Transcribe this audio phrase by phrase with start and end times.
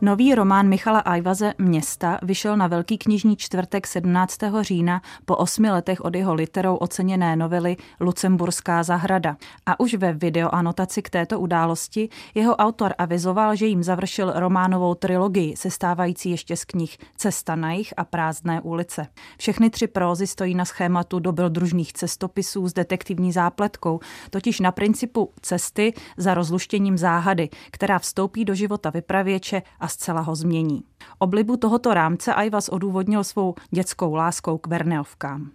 [0.00, 4.38] Nový román Michala Ajvaze Města vyšel na Velký knižní čtvrtek 17.
[4.60, 9.36] října po osmi letech od jeho literou oceněné novely Lucemburská zahrada.
[9.66, 15.56] A už ve videoanotaci k této události jeho autor avizoval, že jim završil románovou trilogii,
[15.56, 19.06] sestávající ještě z knih Cesta na jich a Prázdné ulice.
[19.38, 25.92] Všechny tři prózy stojí na schématu dobrodružných cestopisů s detektivní zápletkou, totiž na principu cesty
[26.16, 30.84] za rozluštěním záhady, která vstoupí do života vypravěče a zcela ho změní.
[31.18, 35.50] Oblibu tohoto rámce Ajvas odůvodnil svou dětskou láskou k Verneovkám.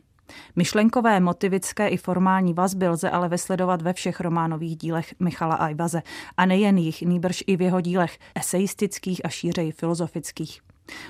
[0.55, 6.01] Myšlenkové, motivické i formální vazby lze ale vysledovat ve všech románových dílech Michala Ajvaze
[6.37, 10.61] a nejen jich, nýbrž i v jeho dílech eseistických a šířej filozofických.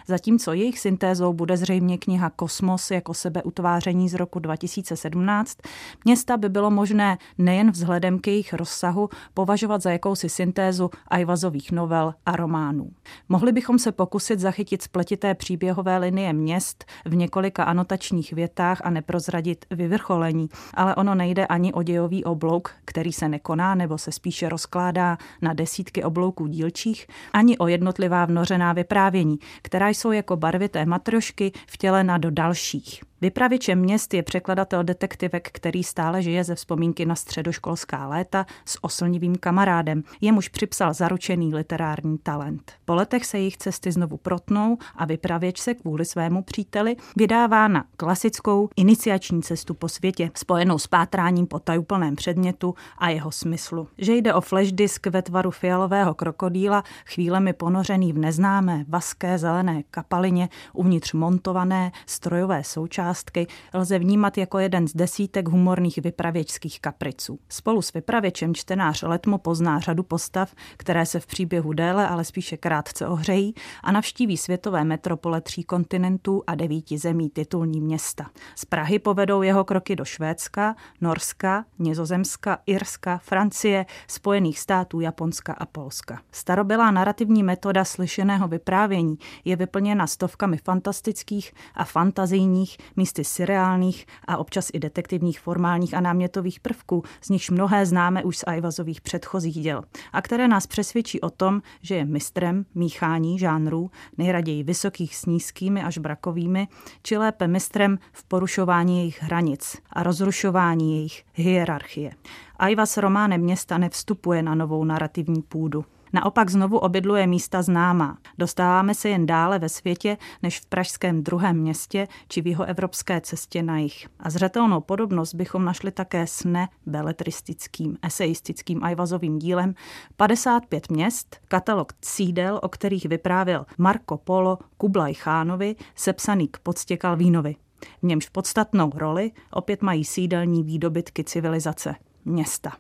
[0.08, 5.57] Zatímco jejich syntézou bude zřejmě kniha Kosmos jako sebeutváření z roku 2017,
[6.05, 12.13] města by bylo možné nejen vzhledem k jejich rozsahu považovat za jakousi syntézu ajvazových novel
[12.26, 12.91] a románů.
[13.29, 19.66] Mohli bychom se pokusit zachytit spletité příběhové linie měst v několika anotačních větách a neprozradit
[19.71, 25.18] vyvrcholení, ale ono nejde ani o dějový oblouk, který se nekoná nebo se spíše rozkládá
[25.41, 32.18] na desítky oblouků dílčích, ani o jednotlivá vnořená vyprávění, která jsou jako barvité matrošky vtělena
[32.18, 33.04] do dalších.
[33.24, 39.35] Vypravěčem měst je překladatel detektivek, který stále žije ze vzpomínky na středoškolská léta s oslnivým
[39.35, 42.71] kamarádem, jemuž připsal zaručený literární talent.
[42.85, 47.85] Po letech se jejich cesty znovu protnou a vypravěč se kvůli svému příteli vydává na
[47.98, 53.88] klasickou iniciační cestu po světě, spojenou s pátráním po tajuplném předmětu a jeho smyslu.
[53.98, 59.84] Že jde o flash disk ve tvaru fialového krokodýla, chvílemi ponořený v neznámé, vaské zelené
[59.91, 67.40] kapalině, uvnitř montované strojové součásti, částky lze vnímat jako jeden z desítek humorných vypravěčských kapriců.
[67.50, 72.57] Spolu s vypravěčem čtenář letmo pozná řadu postav, které se v příběhu déle, ale spíše
[72.57, 73.53] krátce ohřejí
[73.84, 78.29] a navštíví světové metropole tří kontinentů a devíti zemí titulní města.
[78.56, 85.66] Z Prahy povedou jeho kroky do Švédska, Norska, Nizozemska, Irska, Francie, Spojených států, Japonska a
[85.66, 86.22] Polska.
[86.31, 94.69] Starobylá narrativní metoda slyšeného vyprávění je vyplněna stovkami fantastických a fantazijních, místy surreálních a občas
[94.74, 99.84] i detektivních formálních a námětových prvků, z nichž mnohé známe už z Ajvazových předchozích děl
[100.14, 105.84] a které nás přesvědčí o tom, že je mistrem míchání žánrů, nejraději vysokých s nízkými
[105.84, 106.68] až brakovými,
[107.02, 112.12] či lépe mistrem v porušování jejich hranic a rozrušování jejich hierarchie.
[112.58, 115.85] Ajvas románem města nevstupuje na novou narrativní půdu.
[116.13, 118.18] Naopak znovu obydluje místa známá.
[118.38, 123.22] Dostáváme se jen dále ve světě, než v pražském druhém městě či v jeho evropské
[123.22, 124.07] cestě na jich.
[124.19, 129.75] A zřetelnou podobnost bychom našli také s nebeletristickým, eseistickým ajvazovým dílem
[130.16, 137.56] 55 měst, katalog sídel, o kterých vyprávěl Marco Polo Kublaj Chánovi, sepsaný k poctě Kalvínovi.
[138.02, 142.72] V němž podstatnou roli opět mají sídelní výdobytky civilizace města.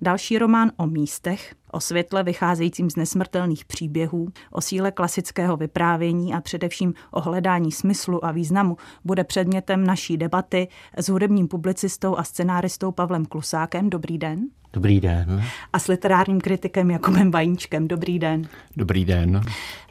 [0.00, 6.40] Další román o místech, o světle vycházejícím z nesmrtelných příběhů, o síle klasického vyprávění a
[6.40, 12.92] především o hledání smyslu a významu bude předmětem naší debaty s hudebním publicistou a scenáristou
[12.92, 13.90] Pavlem Klusákem.
[13.90, 14.40] Dobrý den.
[14.72, 15.44] Dobrý den.
[15.72, 17.88] A s literárním kritikem Jakubem Vajíčkem.
[17.88, 18.48] Dobrý den.
[18.76, 19.40] Dobrý den.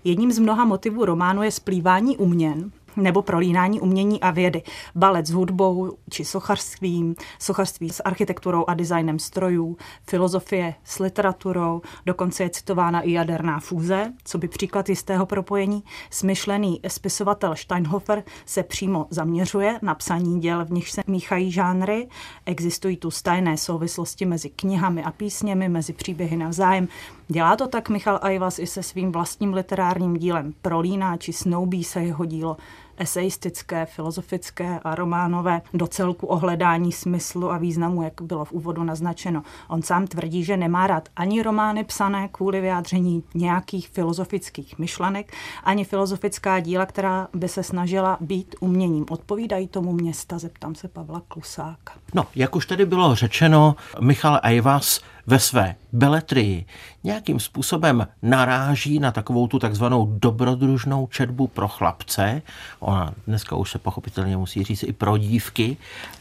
[0.03, 4.63] Jedním z mnoha motivů románu je splývání uměn, nebo prolínání umění a vědy.
[4.95, 9.77] Balet s hudbou či sochařstvím, sochařství s architekturou a designem strojů,
[10.07, 15.83] filozofie s literaturou, dokonce je citována i jaderná fúze, co by příklad jistého propojení.
[16.09, 22.07] Smyšlený spisovatel Steinhofer se přímo zaměřuje na psaní děl, v nich se míchají žánry.
[22.45, 26.87] Existují tu stajné souvislosti mezi knihami a písněmi, mezi příběhy navzájem.
[27.31, 30.53] Dělá to tak Michal Ajvas i se svým vlastním literárním dílem.
[30.61, 32.57] Prolíná či snoubí se jeho dílo
[32.99, 39.43] eseistické, filozofické a románové do celku ohledání smyslu a významu, jak bylo v úvodu naznačeno.
[39.67, 45.33] On sám tvrdí, že nemá rád ani romány psané kvůli vyjádření nějakých filozofických myšlenek,
[45.63, 49.05] ani filozofická díla, která by se snažila být uměním.
[49.09, 51.93] Odpovídají tomu města, zeptám se Pavla Klusáka.
[52.13, 56.65] No, jak už tady bylo řečeno, Michal Ajvas ve své beletrii
[57.03, 62.41] nějakým způsobem naráží na takovou tu takzvanou dobrodružnou četbu pro chlapce.
[62.79, 65.77] Ona dneska už se pochopitelně musí říct i pro dívky,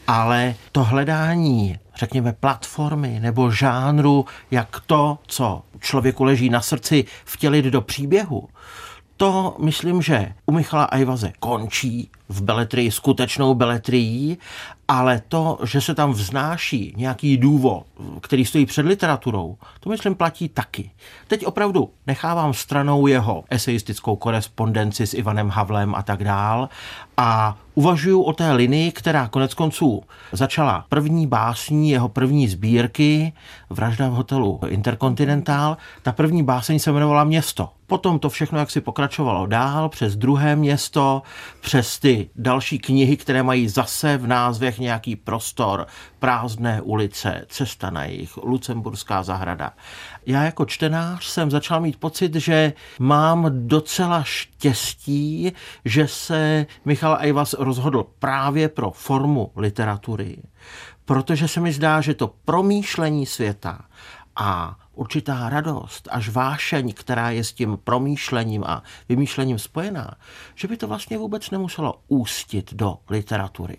[0.07, 7.65] ale to hledání, řekněme, platformy nebo žánru, jak to, co člověku leží na srdci, vtělit
[7.65, 8.49] do příběhu,
[9.19, 14.37] To myslím, že u Michala Ajvaze končí v beletrii skutečnou beletrií,
[14.89, 17.85] ale to, že se tam vznáší nějaký důvod,
[18.21, 20.91] který stojí před literaturou, to myslím platí taky.
[21.27, 26.69] Teď opravdu nechávám stranou jeho eseistickou korespondenci s Ivanem Havlem a tak dál
[27.17, 33.33] a uvažuju o té linii, která konec konců začala první básní jeho první sbírky
[33.69, 35.77] Vražda v hotelu Intercontinental.
[36.01, 37.69] Ta první báseň se jmenovala Město.
[37.87, 41.21] Potom to všechno jak si pokračovalo dál, přes druhé město,
[41.61, 45.87] přes ty další knihy, které mají zase v názvech nějaký prostor,
[46.19, 49.71] prázdné ulice, cesta na jich, Lucemburská zahrada.
[50.25, 55.51] Já jako čtenář jsem začal mít pocit, že mám docela štěstí,
[55.85, 60.37] že se Michal Ajvas rozhodl právě pro formu literatury,
[61.05, 63.81] protože se mi zdá, že to promýšlení světa
[64.35, 70.15] a určitá radost, až vášeň, která je s tím promýšlením a vymýšlením spojená,
[70.55, 73.77] že by to vlastně vůbec nemuselo ústit do literatury.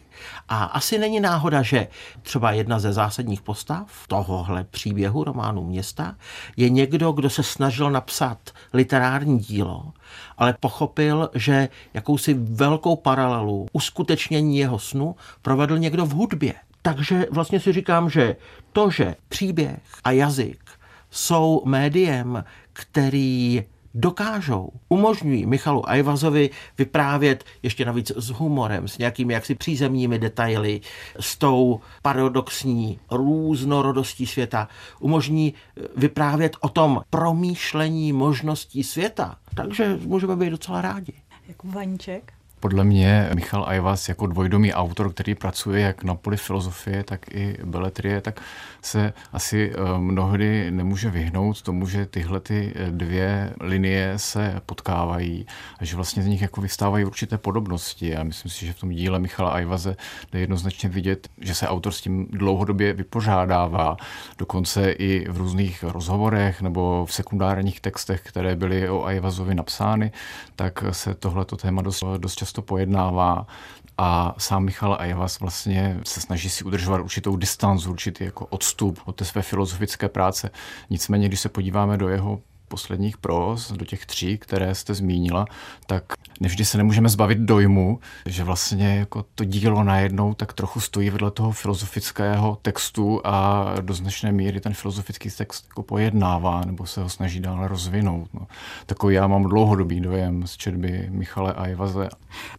[0.48, 1.88] A asi není náhoda, že
[2.22, 6.16] třeba jedna ze zásadních postav tohohle příběhu románu Města
[6.56, 8.38] je někdo, kdo se snažil napsat
[8.72, 9.92] literární dílo,
[10.38, 16.54] ale pochopil, že jakousi velkou paralelu uskutečnění jeho snu provedl někdo v hudbě.
[16.82, 18.36] Takže vlastně si říkám, že
[18.72, 20.69] to, že příběh a jazyk
[21.10, 23.64] jsou médiem, který
[23.94, 30.80] dokážou, umožňují Michalu Ajvazovi vyprávět ještě navíc s humorem, s nějakými jaksi přízemními detaily,
[31.20, 34.68] s tou paradoxní různorodostí světa,
[35.00, 35.54] umožní
[35.96, 39.36] vyprávět o tom promýšlení možností světa.
[39.54, 41.12] Takže můžeme být docela rádi.
[41.48, 42.32] Jakub Vaníček?
[42.60, 47.56] Podle mě Michal Ajvas jako dvojdomý autor, který pracuje jak na poli filozofie, tak i
[47.64, 48.40] beletrie, tak
[48.82, 55.46] se asi eh, mnohdy nemůže vyhnout tomu, že tyhle ty eh, dvě linie se potkávají
[55.78, 58.16] a že vlastně z nich jako vystávají určité podobnosti.
[58.16, 59.96] A myslím si, že v tom díle Michala Ajvaze
[60.32, 63.96] jde jednoznačně vidět, že se autor s tím dlouhodobě vypořádává.
[64.38, 70.12] Dokonce i v různých rozhovorech nebo v sekundárních textech, které byly o Ajvazovi napsány,
[70.56, 73.46] tak se tohleto téma dost, dost často pojednává
[73.98, 79.16] a sám Michal Ajvas vlastně se snaží si udržovat určitou distancu, určitý jako odstup od
[79.16, 80.50] té své filozofické práce.
[80.90, 82.40] Nicméně, když se podíváme do jeho
[82.70, 85.46] posledních pros, do těch tří, které jste zmínila,
[85.86, 86.04] tak
[86.40, 91.30] nevždy se nemůžeme zbavit dojmu, že vlastně jako to dílo najednou tak trochu stojí vedle
[91.30, 97.08] toho filozofického textu a do značné míry ten filozofický text jako pojednává nebo se ho
[97.08, 98.28] snaží dále rozvinout.
[98.34, 98.46] No.
[98.86, 102.08] Takový já mám dlouhodobý dojem z četby Michale a Ivaze.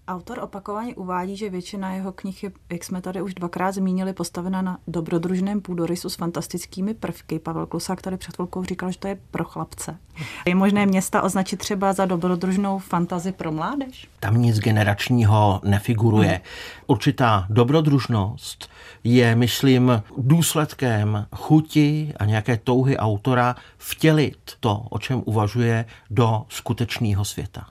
[0.08, 4.62] Autor opakovaně uvádí, že většina jeho knih je, jak jsme tady už dvakrát zmínili, postavena
[4.62, 7.40] na dobrodružném půdorysu s fantastickými prvky.
[7.40, 9.98] Pavel Klusák tady před chvilkou říkal, že to je pro chlapce.
[10.46, 14.08] Je možné města označit třeba za dobrodružnou fantazi pro mládež?
[14.20, 16.30] Tam nic generačního nefiguruje.
[16.30, 16.40] Hmm.
[16.88, 18.70] Určitá dobrodružnost
[19.04, 27.26] je, myslím, důsledkem chuti a nějaké touhy autora vtělit to, o čem uvažuje, do skutečného
[27.26, 27.68] světa.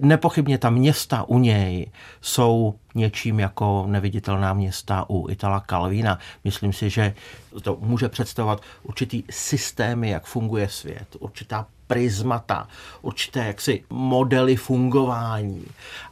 [0.00, 1.90] Nepochybně ta města u něj
[2.20, 6.18] jsou něčím jako neviditelná města u Itala Calvina.
[6.44, 7.14] Myslím si, že
[7.62, 12.68] to může představovat určitý systémy, jak funguje svět, určitá prismata,
[13.02, 15.64] určité jaksi modely fungování.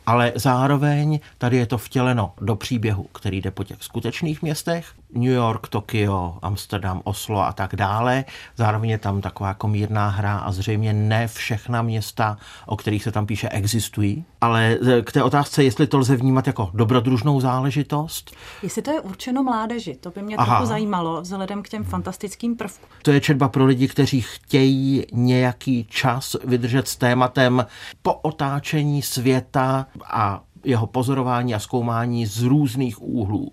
[0.06, 5.32] Ale zároveň tady je to vtěleno do příběhu, který jde po těch skutečných městech, New
[5.32, 8.24] York, Tokio, Amsterdam, Oslo a tak dále.
[8.56, 13.12] Zároveň je tam taková jako mírná hra a zřejmě ne všechna města, o kterých se
[13.12, 14.24] tam píše, existují.
[14.40, 18.30] Ale k té otázce, jestli to lze vnímat jako dobrodružnou záležitost.
[18.62, 20.56] Jestli to je určeno mládeži, to by mě Aha.
[20.56, 22.88] trochu zajímalo, vzhledem k těm fantastickým prvkům.
[23.02, 27.66] To je četba pro lidi, kteří chtějí nějaký čas vydržet s tématem
[28.02, 33.52] po otáčení světa a jeho pozorování a zkoumání z různých úhlů.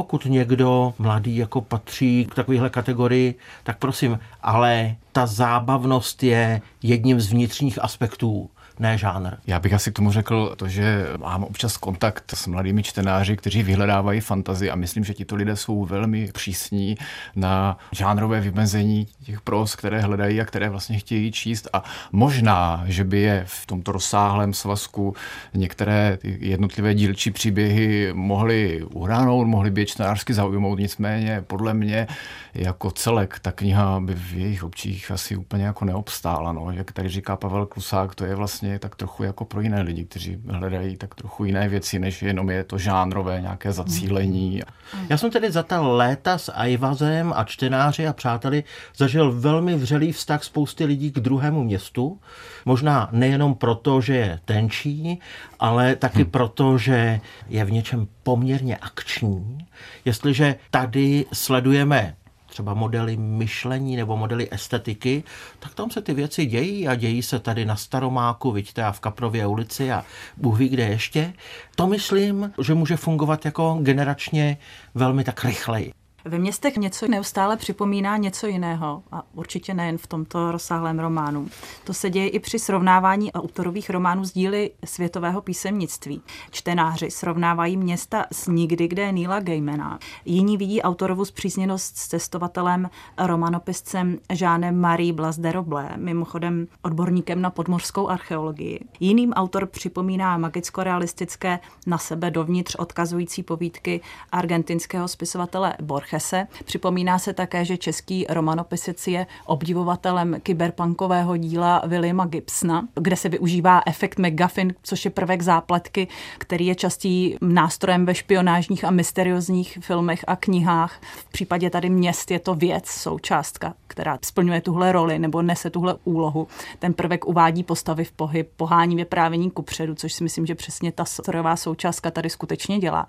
[0.00, 7.20] Pokud někdo mladý jako patří k takovéhle kategorii, tak prosím, ale ta zábavnost je jedním
[7.20, 8.50] z vnitřních aspektů
[8.80, 9.34] ne žánr.
[9.46, 13.62] Já bych asi k tomu řekl to, že mám občas kontakt s mladými čtenáři, kteří
[13.62, 16.96] vyhledávají fantazy a myslím, že tito lidé jsou velmi přísní
[17.36, 23.04] na žánrové vymezení těch pros, které hledají a které vlastně chtějí číst a možná, že
[23.04, 25.14] by je v tomto rozsáhlém svazku
[25.54, 32.06] některé jednotlivé dílčí příběhy mohly uhránout, mohly by je čtenářsky zaujmout, nicméně podle mě
[32.54, 36.52] jako celek ta kniha by v jejich občích asi úplně jako neobstála.
[36.52, 36.70] No.
[36.70, 40.04] Jak tady říká Pavel Klusák, to je vlastně vlastně tak trochu jako pro jiné lidi,
[40.04, 44.62] kteří hledají tak trochu jiné věci, než jenom je to žánrové nějaké zacílení.
[45.08, 48.64] Já jsem tedy za ta léta s Ajvazem a čtenáři a přáteli
[48.96, 52.20] zažil velmi vřelý vztah spousty lidí k druhému městu.
[52.64, 55.18] Možná nejenom proto, že je tenčí,
[55.58, 56.30] ale taky hmm.
[56.30, 59.66] proto, že je v něčem poměrně akční.
[60.04, 62.14] Jestliže tady sledujeme
[62.50, 65.22] třeba modely myšlení nebo modely estetiky,
[65.58, 69.00] tak tam se ty věci dějí a dějí se tady na Staromáku, vidíte, a v
[69.00, 70.04] Kaprově ulici a
[70.36, 71.32] Bůh ví kde ještě.
[71.76, 74.56] To myslím, že může fungovat jako generačně
[74.94, 75.99] velmi tak rychleji.
[76.24, 81.48] Ve městech něco neustále připomíná něco jiného a určitě nejen v tomto rozsáhlém románu.
[81.84, 86.22] To se děje i při srovnávání autorových románů z díly světového písemnictví.
[86.50, 89.98] Čtenáři srovnávají města s Nikdy, kde je Nila Gaimana.
[90.24, 97.50] Jiní vidí autorovu zpřízněnost s cestovatelem, romanopiscem Žánem Marie Blas de Roble, mimochodem odborníkem na
[97.50, 98.80] podmořskou archeologii.
[99.00, 104.00] Jiným autor připomíná magicko-realistické na sebe dovnitř odkazující povídky
[104.32, 106.46] argentinského spisovatele Borges Borgese.
[106.64, 113.82] Připomíná se také, že český romanopisec je obdivovatelem kyberpunkového díla Williama Gibsona, kde se využívá
[113.86, 120.24] efekt McGuffin, což je prvek zápletky, který je častý nástrojem ve špionážních a mysteriózních filmech
[120.26, 121.00] a knihách.
[121.02, 125.96] V případě tady měst je to věc, součástka, která splňuje tuhle roli nebo nese tuhle
[126.04, 126.48] úlohu.
[126.78, 131.04] Ten prvek uvádí postavy v pohyb, pohání vyprávění kupředu, což si myslím, že přesně ta
[131.04, 133.06] strojová součástka tady skutečně dělá.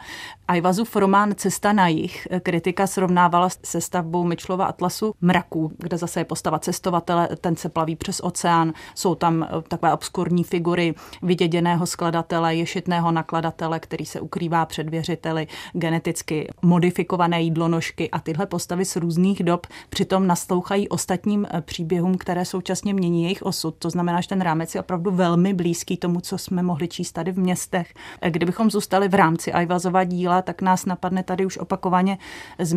[0.48, 6.26] Ajvazův román Cesta na jich, kritika srovnávala se stavbou Mitchellova atlasu mraků, kde zase je
[6.26, 12.56] postava cestovatele, ten se plaví přes oceán, jsou tam eh, takové obskurní figury vyděděného skladatele,
[12.56, 19.44] ješitného nakladatele, který se ukrývá před věřiteli, geneticky modifikované jídlonožky a tyhle postavy z různých
[19.44, 23.76] dob přitom naslouchají ostatním eh, příběhům, které současně mění jejich osud.
[23.80, 27.32] To znamená, že ten rámec je opravdu velmi blízký tomu, co jsme mohli číst tady
[27.32, 27.94] v městech.
[28.22, 32.18] Eh, kdybychom zůstali v rámci Ajvazova díla, tak nás napadne tady už opakovaně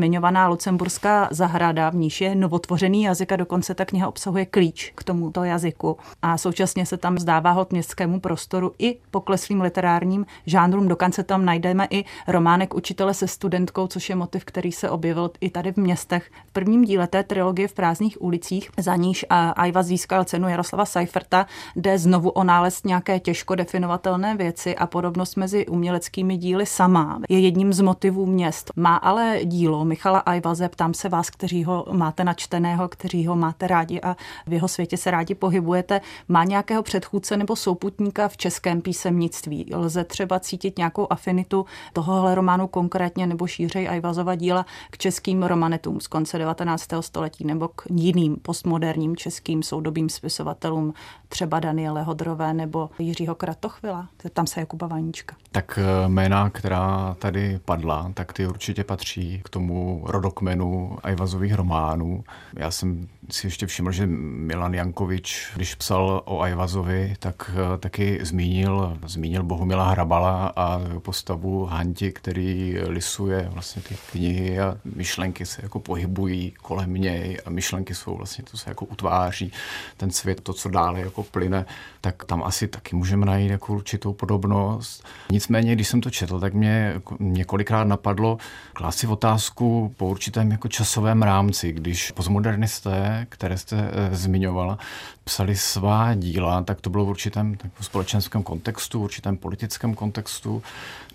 [0.05, 5.05] zmiňovaná Lucemburská zahrada, v níž je novotvořený jazyk a dokonce ta kniha obsahuje klíč k
[5.05, 5.97] tomuto jazyku.
[6.23, 10.89] A současně se tam zdává hod městskému prostoru i pokleslým literárním žánrům.
[10.89, 15.51] Dokonce tam najdeme i románek učitele se studentkou, což je motiv, který se objevil i
[15.51, 16.31] tady v městech.
[16.47, 21.47] V prvním díle té trilogie v prázdných ulicích, za níž Ajva získal cenu Jaroslava Seiferta,
[21.77, 27.39] jde znovu o nález nějaké těžko definovatelné věci a podobnost mezi uměleckými díly sama je
[27.39, 28.71] jedním z motivů měst.
[28.77, 30.69] Má ale dílo Michala Ajvaze.
[30.69, 34.97] Ptám se vás, kteří ho máte načteného, kteří ho máte rádi a v jeho světě
[34.97, 36.01] se rádi pohybujete.
[36.29, 39.71] Má nějakého předchůdce nebo souputníka v českém písemnictví?
[39.75, 46.01] Lze třeba cítit nějakou afinitu tohohle románu konkrétně nebo šířej Ajvazova díla k českým romanetům
[46.01, 46.89] z konce 19.
[47.01, 50.95] století nebo k jiným postmoderním českým soudobým spisovatelům,
[51.35, 54.09] třeba Daniele Hodrové nebo Jiřího Kratochvila?
[54.33, 55.37] Tam se Jakuba Vaníčka.
[55.53, 62.25] Tak eh, jména, která tady padla, tak ty určitě patří k tomu rodokmenu Ajvazových románů.
[62.57, 68.19] Já jsem si ještě všiml, že Milan Jankovič, když psal o Ajvazovi, tak eh, taky
[68.23, 75.63] zmínil, zmínil Bohumila Hrabala a postavu Hanti, který lisuje vlastně ty knihy a myšlenky se
[75.63, 79.53] jako pohybují kolem něj a myšlenky jsou vlastně, to se jako utváří
[79.97, 81.67] ten svět, to, co dále jako plyne,
[82.01, 85.05] tak tam asi taky můžeme najít jako určitou podobnost.
[85.31, 88.39] Nicméně, když jsem to četl, tak mě několikrát napadlo
[88.73, 94.79] klást si otázku po určitém jako časovém rámci, když postmodernisté které jste e, zmiňovala,
[95.25, 100.63] psali svá díla, tak to bylo v určitém společenském kontextu, v určitém politickém kontextu,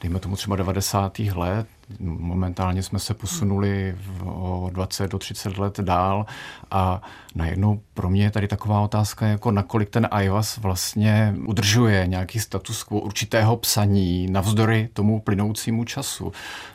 [0.01, 1.19] dejme tomu třeba 90.
[1.19, 1.67] let,
[1.99, 6.25] momentálně jsme se posunuli o 20 do 30 let dál
[6.71, 7.01] a
[7.35, 12.83] najednou pro mě je tady taková otázka, jako nakolik ten iOS vlastně udržuje nějaký status
[12.83, 16.31] quo určitého psaní navzdory tomu plynoucímu času.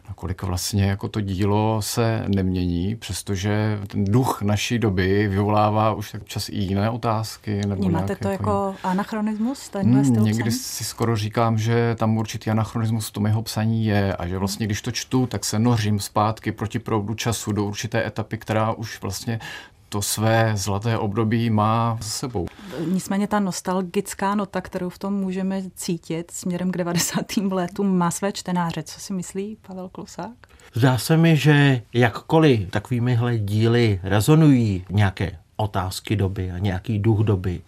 [0.09, 6.25] Nakolik vlastně jako to dílo se nemění, přestože ten duch naší doby vyvolává už tak
[6.25, 7.61] čas i jiné otázky.
[7.67, 9.71] Nebo Vnímáte to jako, jako anachronismus?
[9.75, 14.39] Hmm, někdy si skoro říkám, že tam určitý anachronismus tom jeho psaní je a že
[14.39, 18.73] vlastně když to čtu, tak se nořím zpátky proti proudu času do určité etapy, která
[18.73, 19.41] už vlastně
[19.89, 22.47] to své zlaté období má s sebou.
[22.87, 27.37] Nicméně ta nostalgická nota, kterou v tom můžeme cítit směrem k 90.
[27.51, 28.83] letům, má své čtenáře.
[28.83, 30.33] Co si myslí Pavel Klusák?
[30.75, 37.61] Zdá se mi, že jakkoliv takovýmihle díly rezonují nějaké otázky doby a nějaký duch doby,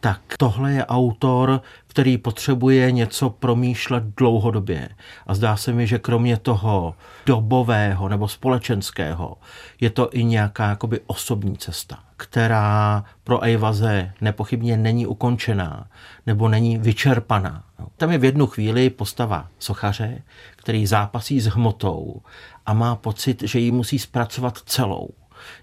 [0.00, 4.88] tak tohle je autor, který potřebuje něco promýšlet dlouhodobě.
[5.26, 6.94] A zdá se mi, že kromě toho
[7.26, 9.36] dobového nebo společenského
[9.80, 15.86] je to i nějaká jakoby osobní cesta, která pro Eivaze nepochybně není ukončená
[16.26, 17.64] nebo není vyčerpaná.
[17.96, 20.22] Tam je v jednu chvíli postava sochaře,
[20.56, 22.20] který zápasí s hmotou
[22.66, 25.08] a má pocit, že ji musí zpracovat celou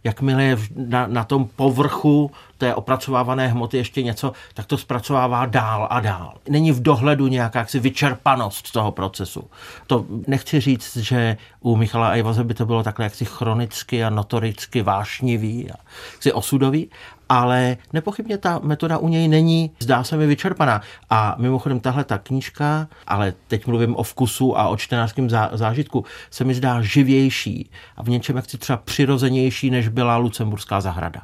[0.03, 5.87] jakmile je na, na tom povrchu té opracovávané hmoty ještě něco, tak to zpracovává dál
[5.89, 6.33] a dál.
[6.49, 9.43] Není v dohledu nějaká jaksi vyčerpanost toho procesu.
[9.87, 14.81] To nechci říct, že u Michala Ajvaze by to bylo takhle jaksi chronicky a notoricky
[14.81, 15.75] vášnivý a
[16.13, 16.89] jaksi osudový,
[17.29, 20.81] ale nepochybně ta metoda u něj není, zdá se mi, vyčerpaná.
[21.09, 26.43] A mimochodem tahle ta knížka, ale teď mluvím o vkusu a o čtenářském zážitku, se
[26.43, 31.21] mi zdá živější a v něčem jaksi třeba přirozenější, než byla Lucemburská zahrada.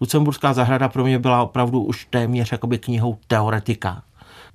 [0.00, 4.02] Lucemburská zahrada pro mě byla opravdu už téměř jakoby knihou teoretika.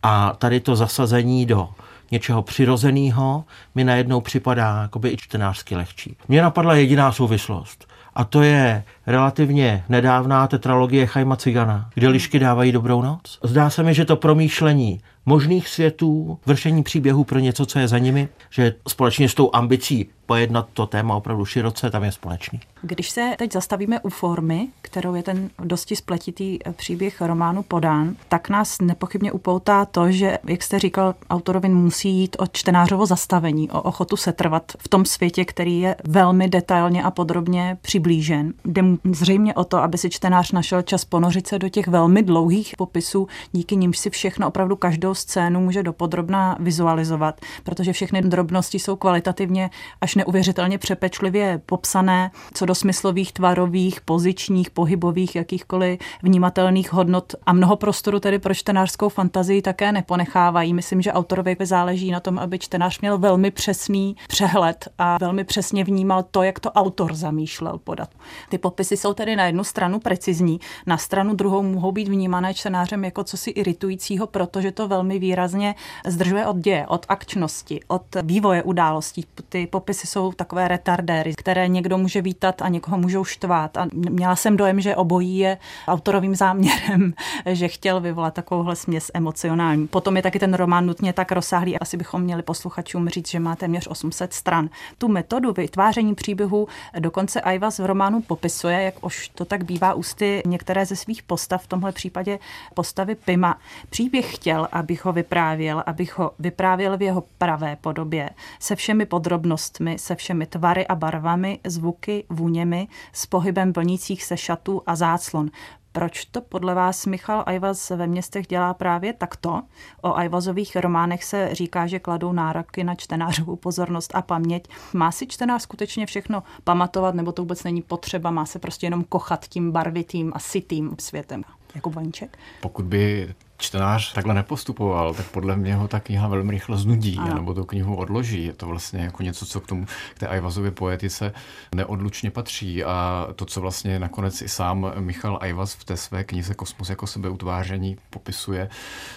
[0.03, 1.69] A tady to zasazení do
[2.11, 3.43] něčeho přirozeného
[3.75, 6.17] mi najednou připadá jakoby i čtenářsky lehčí.
[6.27, 12.71] Mně napadla jediná souvislost a to je relativně nedávná tetralogie Chajma Cigana, kde lišky dávají
[12.71, 13.39] dobrou noc.
[13.43, 17.97] Zdá se mi, že to promýšlení možných světů, vršení příběhů pro něco, co je za
[17.97, 22.59] nimi, že společně s tou ambicí pojednat to téma opravdu široce, tam je společný.
[22.81, 28.49] Když se teď zastavíme u formy, kterou je ten dosti spletitý příběh románu podán, tak
[28.49, 33.81] nás nepochybně upoutá to, že, jak jste říkal, autorovi musí jít o čtenářovo zastavení, o
[33.81, 38.53] ochotu setrvat v tom světě, který je velmi detailně a podrobně přiblížen.
[38.65, 42.23] Jde mu zřejmě o to, aby si čtenář našel čas ponořit se do těch velmi
[42.23, 48.79] dlouhých popisů, díky nimž si všechno opravdu každou scénu může dopodrobná vizualizovat, protože všechny drobnosti
[48.79, 49.69] jsou kvalitativně
[50.01, 57.75] až neuvěřitelně přepečlivě popsané, co do smyslových, tvarových, pozičních, pohybových, jakýchkoliv vnímatelných hodnot a mnoho
[57.75, 60.73] prostoru tedy pro čtenářskou fantazii také neponechávají.
[60.73, 65.83] Myslím, že autorovi záleží na tom, aby čtenář měl velmi přesný přehled a velmi přesně
[65.83, 68.09] vnímal to, jak to autor zamýšlel podat.
[68.49, 73.05] Ty popisy jsou tedy na jednu stranu precizní, na stranu druhou mohou být vnímané čtenářem
[73.05, 75.75] jako cosi iritujícího, protože to velmi výrazně
[76.07, 79.25] zdržuje od děje, od akčnosti, od vývoje událostí.
[79.49, 83.77] Ty popisy jsou takové retardéry, které někdo může vítat a někoho můžou štvát.
[83.77, 85.57] A měla jsem dojem, že obojí je
[85.87, 87.13] autorovým záměrem,
[87.45, 89.87] že chtěl vyvolat takovouhle směs emocionální.
[89.87, 93.55] Potom je taky ten román nutně tak rozsáhlý, asi bychom měli posluchačům říct, že má
[93.55, 94.69] téměř 800 stran.
[94.97, 96.67] Tu metodu vytváření příběhu
[96.99, 101.63] dokonce Aivas v románu popisuje, jak už to tak bývá ústy některé ze svých postav,
[101.63, 102.39] v tomhle případě
[102.73, 103.59] postavy Pima.
[103.89, 109.92] Příběh chtěl, abych ho vyprávěl, abych ho vyprávěl v jeho pravé podobě, se všemi podrobnostmi,
[109.99, 115.49] se všemi tvary a barvami, zvuky, vůněmi, s pohybem vlnících se šatů a záclon.
[115.91, 119.61] Proč to podle vás Michal Ajvaz ve městech dělá právě takto?
[120.01, 124.67] O Ajvazových románech se říká, že kladou nároky na čtenářovou pozornost a paměť.
[124.93, 129.03] Má si čtenář skutečně všechno pamatovat, nebo to vůbec není potřeba, má se prostě jenom
[129.03, 131.43] kochat tím barvitým a sitým světem?
[131.75, 132.37] Jako Vaníček?
[132.61, 137.35] Pokud by čtenář takhle nepostupoval, tak podle mě ho ta kniha velmi rychle znudí, ano.
[137.35, 138.45] nebo tu knihu odloží.
[138.45, 141.33] Je to vlastně jako něco, co k tomu, k té Ajvazově poetice
[141.75, 146.53] neodlučně patří a to, co vlastně nakonec i sám Michal Ajvaz v té své knize
[146.53, 148.69] Kosmos jako sebeutváření popisuje.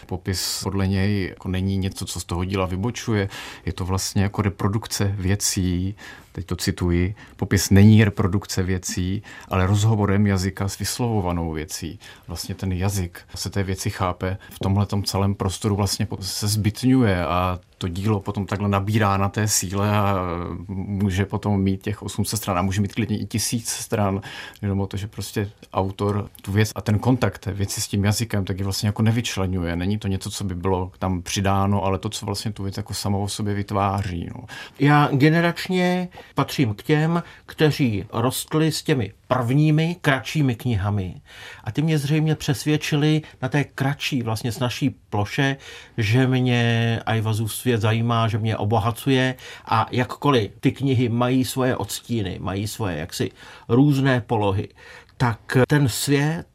[0.07, 3.29] Popis podle něj jako není něco, co z toho díla vybočuje,
[3.67, 5.95] je to vlastně jako reprodukce věcí,
[6.37, 11.99] teď to cituji, popis není reprodukce věcí, ale rozhovorem jazyka s vyslovovanou věcí.
[12.29, 17.61] Vlastně ten jazyk se té věci chápe v tomhle celém prostoru vlastně se zbytňuje a
[17.79, 20.17] to dílo potom takhle nabírá na té síle a
[20.69, 24.21] může potom mít těch 800 stran a může mít klidně i tisíc stran,
[24.63, 28.05] jenom o to, že prostě autor tu věc a ten kontakt té věci s tím
[28.05, 29.77] jazykem tak vlastně jako nevyčlenuje.
[29.77, 32.95] Není to něco, co by bylo tam přidáno, ale to, co vlastně tu věc jako
[32.95, 34.29] samo o sobě vytváří.
[34.35, 34.45] No.
[34.79, 41.21] Já generačně patřím k těm, kteří rostli s těmi prvními kratšími knihami.
[41.65, 45.57] A ty mě zřejmě přesvědčili na té kratší, vlastně s naší ploše,
[45.97, 49.35] že mě Ajvazův svět zajímá, že mě obohacuje
[49.65, 53.31] a jakkoliv ty knihy mají svoje odstíny, mají svoje jaksi
[53.69, 54.69] různé polohy,
[55.17, 56.47] tak ten svět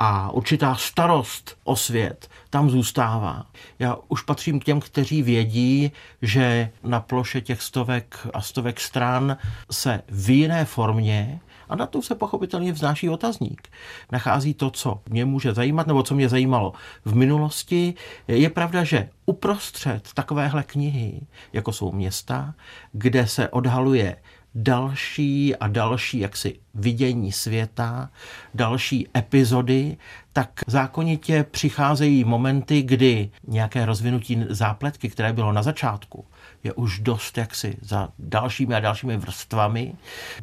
[0.00, 3.46] a určitá starost o svět tam zůstává.
[3.78, 9.36] Já už patřím k těm, kteří vědí, že na ploše těch stovek a stovek stran
[9.70, 11.40] se v jiné formě
[11.72, 13.68] a na to se pochopitelně vznáší otazník.
[14.12, 16.72] Nachází to, co mě může zajímat, nebo co mě zajímalo
[17.04, 17.94] v minulosti.
[18.28, 21.20] Je pravda, že uprostřed takovéhle knihy,
[21.52, 22.54] jako jsou města,
[22.92, 24.16] kde se odhaluje
[24.54, 28.10] další a další jaksi vidění světa,
[28.54, 29.96] další epizody,
[30.32, 36.24] tak zákonitě přicházejí momenty, kdy nějaké rozvinutí zápletky, které bylo na začátku,
[36.64, 39.94] je už dost jaksi za dalšími a dalšími vrstvami.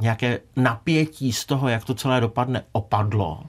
[0.01, 3.43] Nějaké napětí z toho, jak to celé dopadne, opadlo.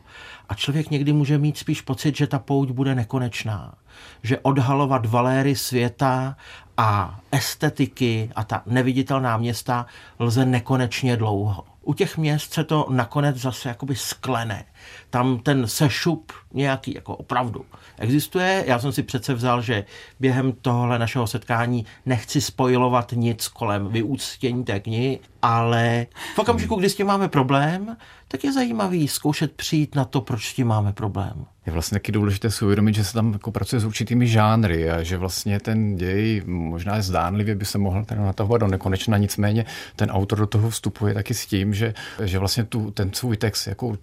[0.49, 3.75] A člověk někdy může mít spíš pocit, že ta pouť bude nekonečná.
[4.23, 6.37] Že odhalovat valéry světa
[6.77, 9.87] a estetiky a ta neviditelná města
[10.19, 11.65] lze nekonečně dlouho.
[11.83, 14.65] U těch měst se to nakonec zase jakoby sklene.
[15.11, 17.65] Tam ten sešup nějaký jako opravdu
[17.99, 18.65] existuje.
[18.67, 19.85] Já jsem si přece vzal, že
[20.21, 26.91] během tohohle našeho setkání nechci spojovat nic kolem vyúctění té knihy, ale v okamžiku, kdy
[26.91, 27.97] s tím máme problém,
[28.29, 31.47] tak je zajímavý zkoušet přijít na to, proč s tím máme problém.
[31.67, 35.03] Je vlastně taky důležité si uvědomit, že se tam jako pracuje s určitými žánry a
[35.03, 39.65] že vlastně ten děj možná zdánlivě by se mohl teda natahovat do nekonečna, nicméně
[39.97, 43.67] ten autor do toho vstupuje taky s tím, že, že vlastně tu, ten svůj text
[43.67, 43.97] jako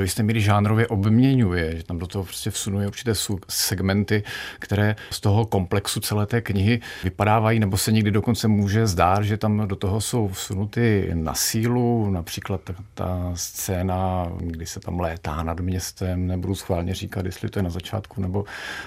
[0.00, 3.12] do jisté míry žánrově obměňuje, že tam do toho prostě vsunuje určité
[3.48, 4.22] segmenty,
[4.58, 9.36] které z toho komplexu celé té knihy vypadávají, nebo se někdy dokonce může zdát, že
[9.36, 15.42] tam do toho jsou vsunuty na sílu, například ta, ta scéna, kdy se tam létá
[15.42, 18.44] nad městem, nebudu schválně říkat, jestli to je na začátku nebo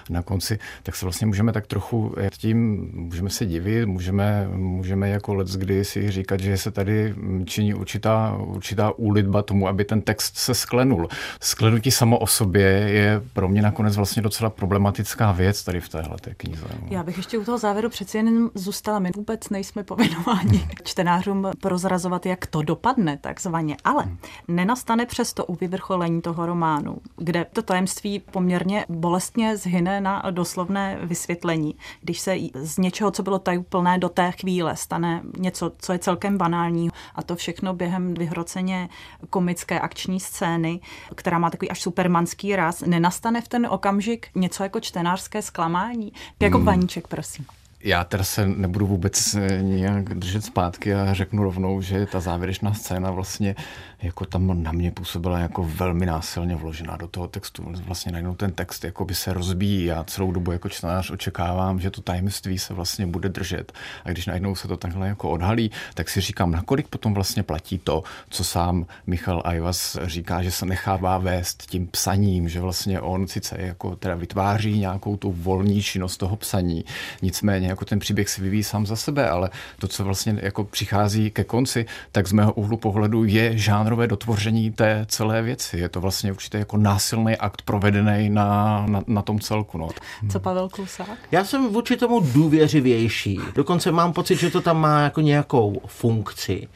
[0.10, 5.34] na konci, tak se vlastně můžeme tak trochu tím, můžeme se divit, můžeme, můžeme jako
[5.34, 10.38] let kdy si říkat, že se tady činí určitá, určitá úlitba tomu, aby ten text
[10.38, 11.03] se sklenul.
[11.42, 16.18] Sklenutí samo o sobě je pro mě nakonec vlastně docela problematická věc tady v téhle
[16.22, 16.66] té knize.
[16.90, 19.00] Já bych ještě u toho závěru přeci jen zůstala.
[19.00, 24.10] My vůbec nejsme povinováni čtenářům prozrazovat, jak to dopadne takzvaně, ale
[24.48, 31.76] nenastane přesto u vyvrcholení toho románu, kde to tajemství poměrně bolestně zhyne na doslovné vysvětlení.
[32.02, 36.38] Když se z něčeho, co bylo tajuplné do té chvíle, stane něco, co je celkem
[36.38, 38.90] banální a to všechno během vyhroceně
[39.30, 40.80] komické akční scény,
[41.16, 46.14] která má takový až supermanský ráz, nenastane v ten okamžik něco jako čtenářské zklamání?
[46.40, 46.66] Jako hmm.
[46.66, 47.46] paníček, prosím.
[47.84, 52.74] Já teda se nebudu vůbec eh, nějak držet zpátky a řeknu rovnou, že ta závěrečná
[52.74, 53.56] scéna vlastně
[54.04, 57.64] jako tam na mě působila jako velmi násilně vložená do toho textu.
[57.86, 59.86] Vlastně najednou ten text jako by se rozbíjí.
[59.86, 63.74] Já celou dobu jako čtenář očekávám, že to tajemství se vlastně bude držet.
[64.06, 67.80] A když najednou se to takhle jako odhalí, tak si říkám, nakolik potom vlastně platí
[67.80, 73.28] to, co sám Michal Ajvas říká, že se nechává vést tím psaním, že vlastně on
[73.28, 76.86] sice jako teda vytváří nějakou tu volní činnost toho psaní,
[77.22, 81.32] nicméně jako ten příběh se vyvíjí sám za sebe, ale to, co vlastně jako přichází
[81.32, 83.58] ke konci, tak z mého úhlu pohledu je
[83.94, 85.78] žánrové dotvoření té celé věci.
[85.78, 89.78] Je to vlastně určitě jako násilný akt provedený na, na, na tom celku.
[89.78, 89.90] No.
[90.32, 91.18] Co Pavel Klusák?
[91.32, 93.40] Já jsem vůči tomu důvěřivější.
[93.56, 96.68] Dokonce mám pocit, že to tam má jako nějakou funkci.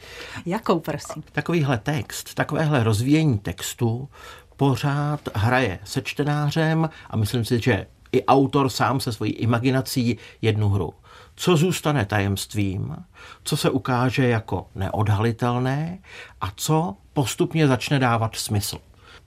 [0.46, 1.22] Jakou, prosím?
[1.32, 4.08] Takovýhle text, takovéhle rozvíjení textu
[4.56, 10.68] pořád hraje se čtenářem a myslím si, že i autor sám se svojí imaginací jednu
[10.68, 10.94] hru.
[11.36, 12.96] Co zůstane tajemstvím,
[13.44, 15.98] co se ukáže jako neodhalitelné
[16.40, 18.78] a co postupně začne dávat smysl.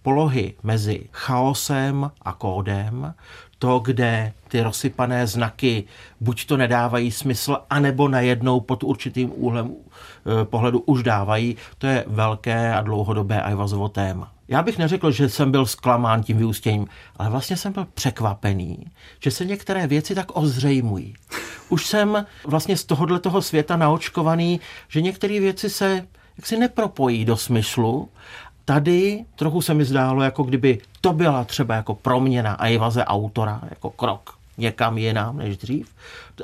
[0.02, 3.14] Polohy mezi chaosem a kódem,
[3.60, 5.84] to, kde ty rozsypané znaky
[6.20, 12.04] buď to nedávají smysl, anebo najednou pod určitým úhlem eh, pohledu už dávají, to je
[12.08, 14.32] velké a dlouhodobé Ajvazovo téma.
[14.48, 18.86] Já bych neřekl, že jsem byl zklamán tím vyústěním, ale vlastně jsem byl překvapený,
[19.20, 21.14] že se některé věci tak ozřejmují.
[21.70, 27.38] Už jsem vlastně z tohohle toho světa naočkovaný, že některé věci se jaksi nepropojí do
[27.38, 28.10] smyslu.
[28.65, 33.62] Tady trochu se mi zdálo, jako kdyby to byla třeba jako proměna a evaze autora,
[33.70, 35.96] jako krok někam jinam než dřív.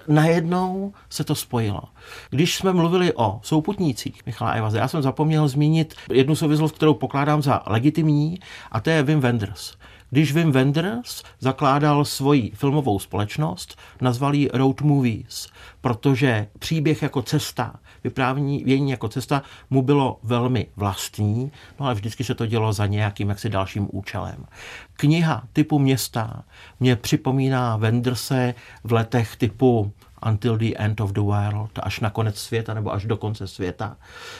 [0.07, 1.81] Najednou se to spojilo.
[2.29, 7.41] Když jsme mluvili o souputnících Michala Evaze, já jsem zapomněl zmínit jednu souvislost, kterou pokládám
[7.41, 8.39] za legitimní,
[8.71, 9.73] a to je Wim Wenders.
[10.09, 15.47] Když Wim Wenders zakládal svoji filmovou společnost, nazval ji Road Movies,
[15.81, 22.23] protože příběh jako cesta, vyprávění vění jako cesta mu bylo velmi vlastní, no ale vždycky
[22.23, 24.45] se to dělo za nějakým jaksi dalším účelem.
[24.93, 26.43] Kniha typu města
[26.79, 29.91] mě připomíná Wenderse v letech typu
[30.29, 33.97] Until the End of the World, až na konec světa nebo až do konce světa,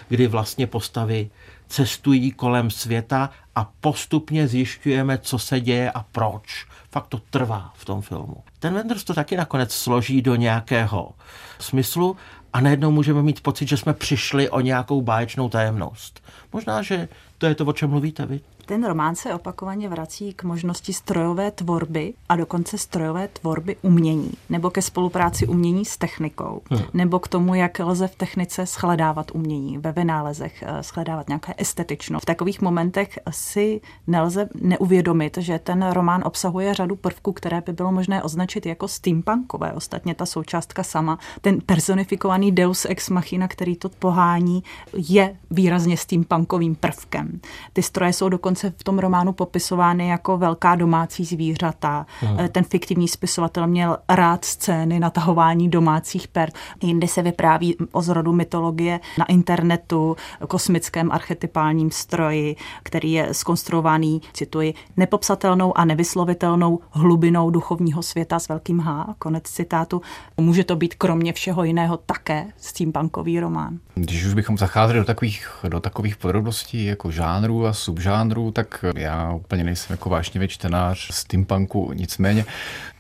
[0.10, 1.30] kdy vlastně postavy
[1.68, 6.68] cestují kolem světa a postupně zjišťujeme, co se děje a proč.
[6.92, 8.44] Fakt to trvá v tom filmu.
[8.60, 11.12] Ten Wenders to taky nakonec složí do nějakého
[11.60, 12.18] smyslu
[12.54, 16.24] a najednou můžeme mít pocit, že jsme přišli o nějakou báječnou tajemnost.
[16.54, 17.08] Možná, že
[17.38, 18.40] to je to, o čem mluvíte vy.
[18.66, 24.70] Ten román se opakovaně vrací k možnosti strojové tvorby a dokonce strojové tvorby umění, nebo
[24.70, 26.82] ke spolupráci umění s technikou, hmm.
[26.94, 32.20] nebo k tomu, jak lze v technice shledávat umění, ve vynálezech eh, shledávat nějaké neestetično.
[32.20, 37.92] V takových momentech si nelze neuvědomit, že ten román obsahuje řadu prvků, které by bylo
[37.92, 39.72] možné označit jako steampunkové.
[39.72, 45.98] Ostatně ta součástka sama, ten personifikovaný deus ex machina, který to pohání, je výrazně
[46.38, 47.40] steampunkovým prvkem.
[47.74, 52.06] Ty stroje jsou dokonce v tom románu popisovány jako velká domácí zvířata.
[52.20, 52.50] Hmm.
[52.50, 56.50] Ten fiktivní spisovatel měl rád scény natahování domácích per.
[56.82, 60.16] Jindy se vypráví o zrodu mytologie na internetu,
[60.48, 68.80] kosmickém archetypálním stroji, který je skonstruovaný, cituji, nepopsatelnou a nevyslovitelnou hlubinou duchovního světa s velkým
[68.80, 69.16] H.
[69.20, 70.02] Konec citátu.
[70.38, 73.80] Může to být kromě všeho jiného také steampunkový román.
[73.96, 79.34] Když už bychom zacházeli do takových, do takových podrobností jako žánrů a subžánrů, tak já
[79.34, 82.46] úplně nejsem jako vášnivý čtenář steampunku, nicméně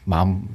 [0.05, 0.47] mám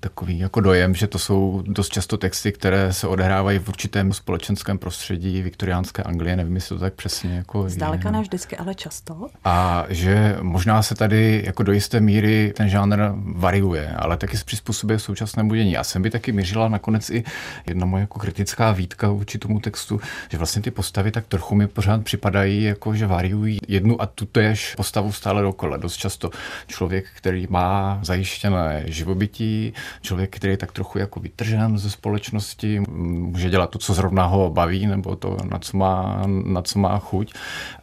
[0.00, 4.78] takový jako dojem, že to jsou dost často texty, které se odehrávají v určitém společenském
[4.78, 9.26] prostředí viktoriánské Anglie, nevím, jestli to tak přesně jako Zdaleka ne vždycky, ale často.
[9.44, 12.98] A že možná se tady jako do jisté míry ten žánr
[13.34, 15.72] variuje, ale taky se přizpůsobuje současnému dění.
[15.72, 17.24] Já jsem by taky mířila nakonec i
[17.66, 21.66] jedna moje jako kritická výtka vůči tomu textu, že vlastně ty postavy tak trochu mi
[21.66, 25.76] pořád připadají, jako že variují jednu a tu tež postavu stále dokola.
[25.76, 26.30] Dost často
[26.66, 33.50] člověk, který má zajištěné živobytí, člověk, který je tak trochu jako vytržen ze společnosti, může
[33.50, 37.34] dělat to, co zrovna ho baví, nebo to, na co má, na co má chuť.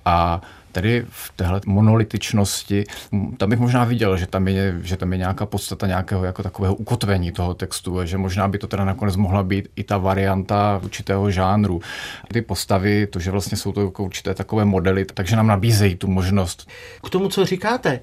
[0.06, 0.42] A
[0.76, 2.84] tady v téhle monolitičnosti,
[3.38, 6.76] tam bych možná viděl, že tam je, že tam je nějaká podstata nějakého jako takového
[6.76, 11.32] ukotvení toho textu, že možná by to teda nakonec mohla být i ta varianta určitého
[11.32, 11.82] žánru.
[12.34, 16.08] Ty postavy, to, že vlastně jsou to jako určité takové modely, takže nám nabízejí tu
[16.08, 16.70] možnost.
[17.06, 18.00] K tomu, co říkáte,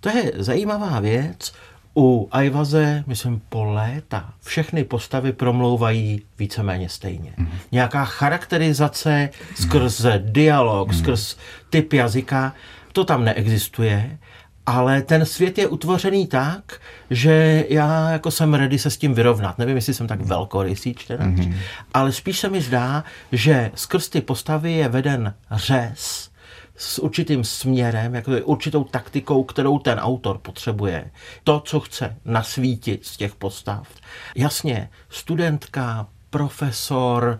[0.00, 1.52] to je zajímavá věc.
[1.96, 7.32] U Ajvaze, myslím, po léta všechny postavy promlouvají víceméně stejně.
[7.36, 7.48] Mm.
[7.72, 10.94] Nějaká charakterizace skrz dialog, mm.
[10.94, 11.36] skrz
[11.70, 12.54] typ jazyka,
[12.92, 14.18] to tam neexistuje,
[14.66, 16.80] ale ten svět je utvořený tak,
[17.10, 19.58] že já jako jsem ready se s tím vyrovnat.
[19.58, 21.54] Nevím, jestli jsem tak velkorysý čtenář, mm.
[21.94, 26.30] ale spíš se mi zdá, že skrz ty postavy je veden řez,
[26.76, 31.10] s určitým směrem, jako určitou taktikou, kterou ten autor potřebuje.
[31.44, 33.88] To, co chce nasvítit z těch postav.
[34.34, 37.38] Jasně, studentka, profesor,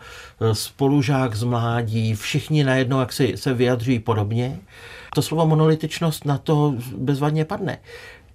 [0.52, 4.58] spolužák z mládí, všichni najednou jak si se vyjadřují podobně.
[5.14, 7.78] To slovo monolitičnost na to bezvadně padne.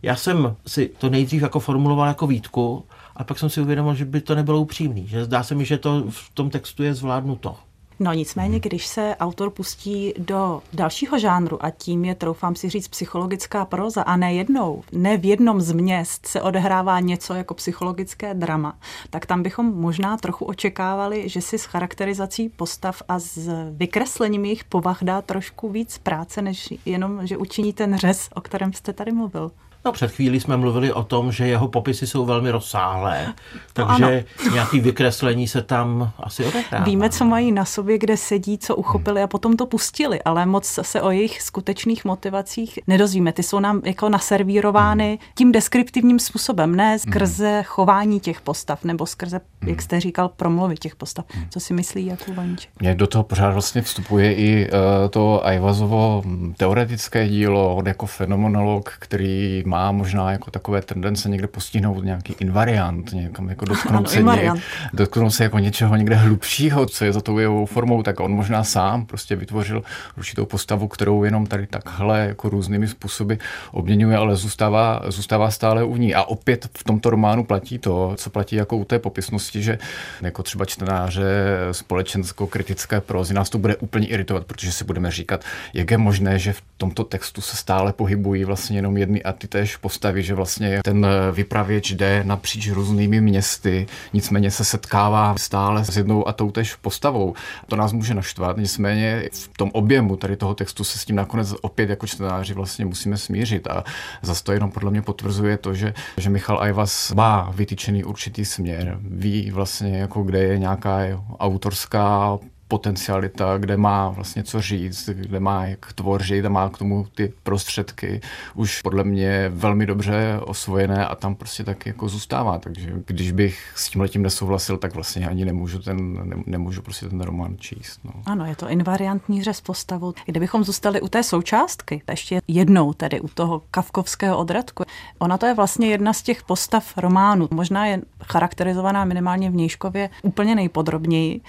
[0.04, 2.86] Já jsem si to nejdřív jako formuloval jako výtku,
[3.16, 5.78] a pak jsem si uvědomil, že by to nebylo upřímný, že zdá se mi, že
[5.78, 7.56] to v tom textu je zvládnuto.
[8.04, 12.88] No nicméně, když se autor pustí do dalšího žánru a tím je, troufám si říct,
[12.88, 18.34] psychologická proza a ne jednou, ne v jednom z měst se odehrává něco jako psychologické
[18.34, 18.78] drama,
[19.10, 24.64] tak tam bychom možná trochu očekávali, že si s charakterizací postav a s vykreslením jejich
[24.64, 29.12] povah dá trošku víc práce, než jenom, že učiní ten řez, o kterém jste tady
[29.12, 29.52] mluvil.
[29.86, 33.34] No před chvílí jsme mluvili o tom, že jeho popisy jsou velmi rozsáhlé,
[33.74, 34.54] takže ano.
[34.54, 36.86] nějaký vykreslení se tam asi odehrává.
[36.86, 40.80] Víme, co mají na sobě, kde sedí, co uchopili a potom to pustili, ale moc
[40.82, 43.34] se o jejich skutečných motivacích nedozvíme.
[43.34, 49.42] Ty jsou nám jako naservírovány tím deskriptivním způsobem, ne skrze chování těch postav nebo skrze,
[49.66, 51.26] jak jste říkal, promluvy těch postav.
[51.50, 52.72] Co si myslí Jakub Vaníček?
[52.80, 56.24] Mně do toho pořád vlastně vstupuje i uh, to Ajvazovo
[56.58, 63.14] teoretické dílo, on jako fenomenolog, který má možná jako takové tendence někde postihnout nějaký invariant,
[63.14, 64.56] někam jako dotknout, ano, se, invariant.
[64.56, 68.32] Něk, dotknout se jako něčeho někde hlubšího, co je za tou jeho formou, tak on
[68.32, 69.84] možná sám prostě vytvořil
[70.18, 73.34] určitou postavu, kterou jenom tady takhle jako různými způsoby
[73.72, 76.16] obměňuje, ale zůstává, zůstává stále u ní.
[76.16, 79.78] A opět v tomto románu platí to, co platí jako u té popisnosti, že
[80.22, 81.24] jako třeba čtenáře
[81.72, 86.54] společensko-kritické prózy nás to bude úplně iritovat, protože si budeme říkat, jak je možné, že
[86.54, 90.80] v tomto textu se stále pohybují vlastně jenom jedny a ty též postavy, že vlastně
[90.84, 96.76] ten vypravěč jde napříč různými městy, nicméně se setkává stále s jednou a tou tež
[96.76, 97.34] postavou.
[97.68, 101.54] To nás může naštvat, nicméně v tom objemu tady toho textu se s tím nakonec
[101.62, 103.84] opět jako čtenáři vlastně musíme smířit a
[104.22, 108.98] zase to jenom podle mě potvrzuje to, že, že Michal Ajvas má vytyčený určitý směr,
[109.02, 110.98] ví vlastně jako kde je nějaká
[111.40, 112.40] autorská
[112.72, 117.34] potencialita, kde má vlastně co říct, kde má jak tvořit a má k tomu ty
[117.44, 118.22] prostředky
[118.56, 122.60] už podle mě velmi dobře osvojené a tam prostě tak jako zůstává.
[122.60, 127.10] Takže když bych s tím letím nesouhlasil, tak vlastně ani nemůžu ten, ne, nemůžu prostě
[127.10, 128.00] ten román číst.
[128.04, 128.12] No.
[128.26, 130.14] Ano, je to invariantní řez postavu.
[130.26, 134.84] Kdybychom zůstali u té součástky, ještě jednou tedy u toho kavkovského odradku,
[135.20, 137.48] ona to je vlastně jedna z těch postav románu.
[137.52, 141.42] Možná je charakterizovaná minimálně v Nějškově úplně nejpodrobněji,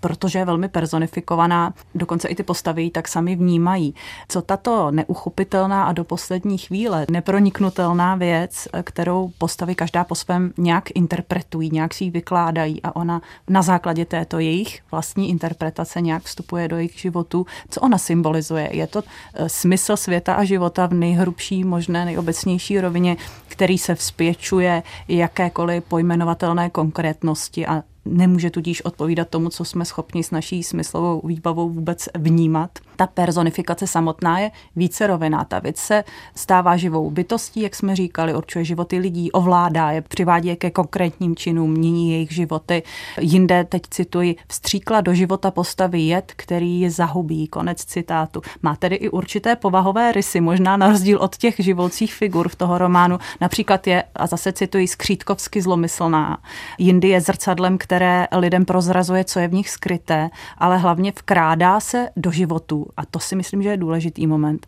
[0.00, 3.94] protože velmi personifikovaná, dokonce i ty postavy tak sami vnímají.
[4.28, 10.84] Co tato neuchopitelná a do poslední chvíle neproniknutelná věc, kterou postavy každá po svém nějak
[10.94, 16.68] interpretují, nějak si ji vykládají a ona na základě této jejich vlastní interpretace nějak vstupuje
[16.68, 18.68] do jejich životů, co ona symbolizuje.
[18.72, 19.02] Je to
[19.34, 23.16] eh, smysl světa a života v nejhrubší možné, nejobecnější rovině,
[23.48, 30.30] který se vzpěčuje jakékoliv pojmenovatelné konkrétnosti a nemůže tudíž odpovídat tomu, co jsme schopni s
[30.30, 32.70] naší smyslovou výbavou vůbec vnímat.
[32.96, 35.44] Ta personifikace samotná je více roviná.
[35.44, 40.48] Ta věc se stává živou bytostí, jak jsme říkali, určuje životy lidí, ovládá je, přivádí
[40.48, 42.82] je ke konkrétním činům, mění jejich životy.
[43.20, 47.48] Jinde, teď cituji, vstříkla do života postavy jed, který je zahubí.
[47.48, 48.42] Konec citátu.
[48.62, 52.78] Má tedy i určité povahové rysy, možná na rozdíl od těch živoucích figur v toho
[52.78, 53.18] románu.
[53.40, 56.38] Například je, a zase cituji, skřítkovsky zlomyslná.
[56.78, 61.80] Jindy je zrcadlem, které které lidem prozrazuje, co je v nich skryté, ale hlavně vkrádá
[61.80, 62.86] se do životu.
[62.96, 64.66] A to si myslím, že je důležitý moment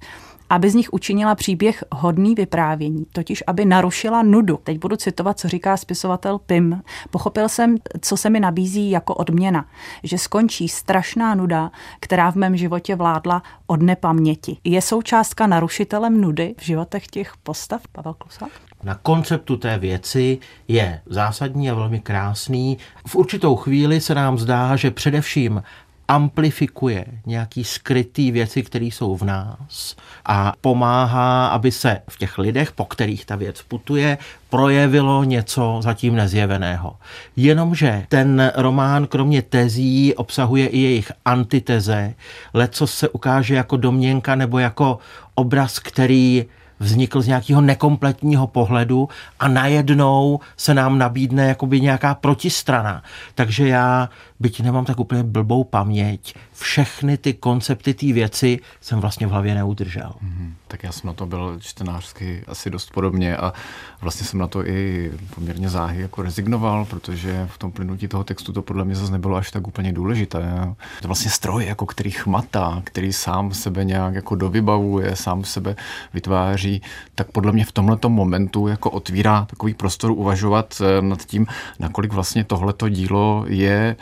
[0.51, 4.59] aby z nich učinila příběh hodný vyprávění, totiž aby narušila nudu.
[4.65, 6.83] Teď budu citovat, co říká spisovatel Pim.
[7.11, 9.67] Pochopil jsem, co se mi nabízí jako odměna,
[10.03, 14.57] že skončí strašná nuda, která v mém životě vládla od nepaměti.
[14.65, 18.66] Je součástka narušitelem nudy v životech těch postav, Pavel Klusák?
[18.87, 22.79] Na konceptu té věci je zásadní a velmi krásný.
[23.07, 25.63] V určitou chvíli se nám zdá, že především
[26.09, 29.97] amplifikuje nějaký skrytý věci, které jsou v nás
[30.27, 34.19] a pomáhá, aby se v těch lidech, po kterých ta věc putuje,
[34.51, 36.97] projevilo něco zatím nezjeveného.
[37.37, 42.15] Jenomže ten román kromě tezí obsahuje i jejich antiteze,
[42.55, 44.99] leco se ukáže jako domněnka nebo jako
[45.35, 46.47] obraz, který
[46.81, 49.09] vznikl z nějakého nekompletního pohledu
[49.41, 53.03] a najednou se nám nabídne jakoby nějaká protistrana.
[53.35, 54.09] Takže já
[54.41, 59.55] byť nemám tak úplně blbou paměť, všechny ty koncepty té věci jsem vlastně v hlavě
[59.55, 60.13] neudržel.
[60.25, 60.53] Mm-hmm.
[60.69, 63.53] Tak já jsem na to byl čtenářsky asi dost podobně a
[64.01, 68.53] vlastně jsem na to i poměrně záhy jako rezignoval, protože v tom plynutí toho textu
[68.53, 70.75] to podle mě zase nebylo až tak úplně důležité.
[71.03, 75.77] To vlastně stroj, jako který chmatá, který sám sebe nějak jako dovybavuje, sám sebe
[76.15, 76.83] vytváří,
[77.15, 81.47] tak podle mě v tomto momentu jako otvírá takový prostor uvažovat eh, nad tím,
[81.79, 83.97] nakolik vlastně tohleto dílo je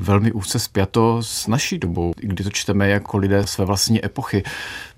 [0.00, 4.42] velmi úzce spjato s naší dobou, kdy to čteme jako lidé své vlastní epochy.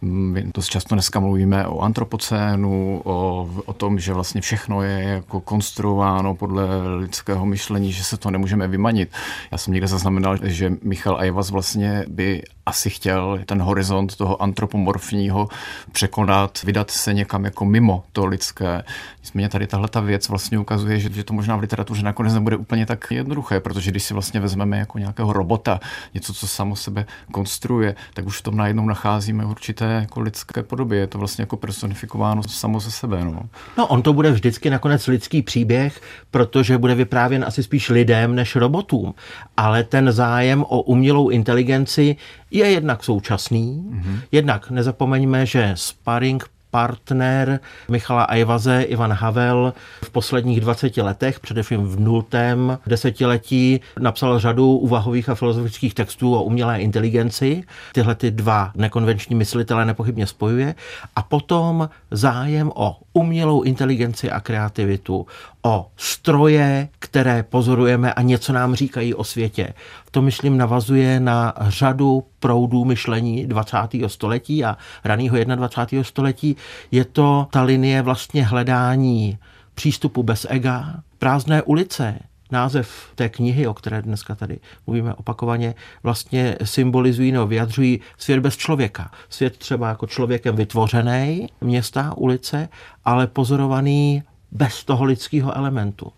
[0.02, 5.40] My dost často dneska mluvíme o antropocénu, o, o tom, že vlastně všechno je jako
[5.40, 6.64] konstruováno podle
[6.96, 9.10] lidského myšlení, že se to nemůžeme vymanit.
[9.50, 15.48] Já jsem někde zaznamenal, že Michal Ajvas vlastně by asi chtěl ten horizont toho antropomorfního
[15.92, 18.82] překonat, vydat se někam jako mimo to lidské.
[19.20, 22.56] Nicméně tady tahle ta věc vlastně ukazuje, že, že to možná v literatuře nakonec nebude
[22.56, 25.80] úplně tak jednoduché, protože když si vlastně vezmeme jako nějakého robota,
[26.14, 30.98] něco, co samo sebe konstruuje, tak už v tom najednou nacházíme určité jako lidské podobě.
[30.98, 33.24] Je to vlastně jako personifikováno samo ze sebe.
[33.24, 33.42] No.
[33.78, 38.56] no, on to bude vždycky nakonec lidský příběh, protože bude vyprávěn asi spíš lidem než
[38.56, 39.14] robotům.
[39.56, 42.16] Ale ten zájem o umělou inteligenci
[42.52, 44.20] je jednak současný, mm-hmm.
[44.32, 49.72] jednak nezapomeňme, že sparring partner Michala Ajvaze, Ivan Havel,
[50.04, 56.42] v posledních 20 letech, především v nultém desetiletí, napsal řadu úvahových a filozofických textů o
[56.42, 57.64] umělé inteligenci.
[57.92, 60.74] Tyhle ty dva nekonvenční myslitele nepochybně spojuje.
[61.16, 65.26] A potom zájem o umělou inteligenci a kreativitu,
[65.62, 69.74] o stroje, které pozorujeme a něco nám říkají o světě.
[70.14, 73.76] To, myslím, navazuje na řadu proudů myšlení 20.
[74.06, 76.04] století a raného 21.
[76.04, 76.56] století.
[76.90, 79.38] Je to ta linie vlastně hledání
[79.74, 82.18] přístupu bez ega, prázdné ulice,
[82.50, 88.56] název té knihy, o které dneska tady mluvíme opakovaně, vlastně symbolizují nebo vyjadřují svět bez
[88.56, 89.10] člověka.
[89.28, 92.68] Svět třeba jako člověkem vytvořený, města, ulice,
[93.04, 96.12] ale pozorovaný bez toho lidského elementu.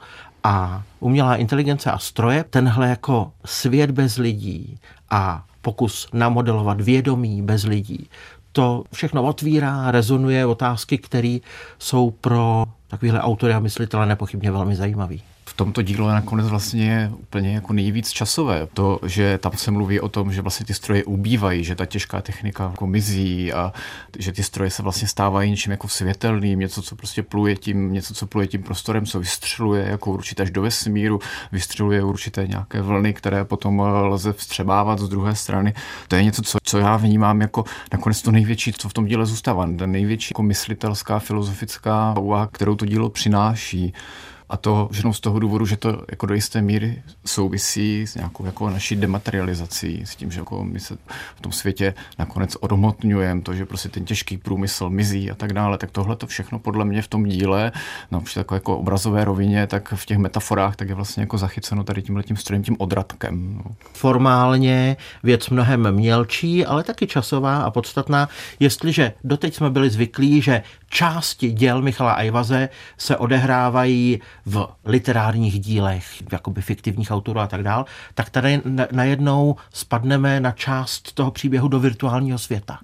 [0.45, 4.79] A umělá inteligence a stroje, tenhle jako svět bez lidí
[5.11, 8.09] a pokus namodelovat vědomí bez lidí,
[8.53, 11.39] to všechno otvírá, rezonuje otázky, které
[11.79, 15.23] jsou pro takovýhle autory a myslitele nepochybně velmi zajímavý
[15.57, 18.69] tomto dílu nakonec vlastně je úplně jako nejvíc časové.
[18.75, 22.21] To, že tam se mluví o tom, že vlastně ty stroje ubývají, že ta těžká
[22.21, 23.73] technika jako mizí a
[24.19, 28.15] že ty stroje se vlastně stávají něčím jako světelným, něco, co prostě pluje tím, něco,
[28.15, 31.21] co pluje tím prostorem, co vystřeluje jako určitě až do vesmíru,
[31.53, 35.75] vystřeluje určité nějaké vlny, které potom lze vstřebávat z druhé strany.
[36.09, 39.27] To je něco, co, co já vnímám jako nakonec to největší, co v tom díle
[39.27, 39.67] zůstává.
[39.79, 43.95] Ten největší jako myslitelská, filozofická úvaha, kterou to dílo přináší
[44.49, 48.45] A to jenom z toho důvodu, že to jako do jisté míry souvisí s nějakou
[48.45, 50.97] jako naší dematerializací, s tím, že jako my se
[51.37, 55.79] v tom světě nakonec odhmotňujeme, to, že prostě ten těžký průmysl mizí a tak dále,
[55.79, 57.73] tak tohle to všechno podle mě v tom díle,
[58.11, 61.85] no při takové jako obrazové rovině, tak v těch metaforách, tak je vlastně jako zachyceno
[61.85, 63.63] tady tím letím strojem, tím odradkem.
[63.65, 63.75] No.
[63.93, 68.29] Formálně věc mnohem mělčí, ale taky časová a podstatná,
[68.61, 70.63] jestliže doteď jsme byli zvyklí, že
[70.95, 72.69] části děl Michala Ajvaze
[72.99, 77.85] se odehrávají v literárních dílech, jakoby fiktivních autorů a tak dál,
[78.15, 78.61] tak tady
[78.93, 82.79] najednou spadneme na část toho příběhu do virtuálního světa.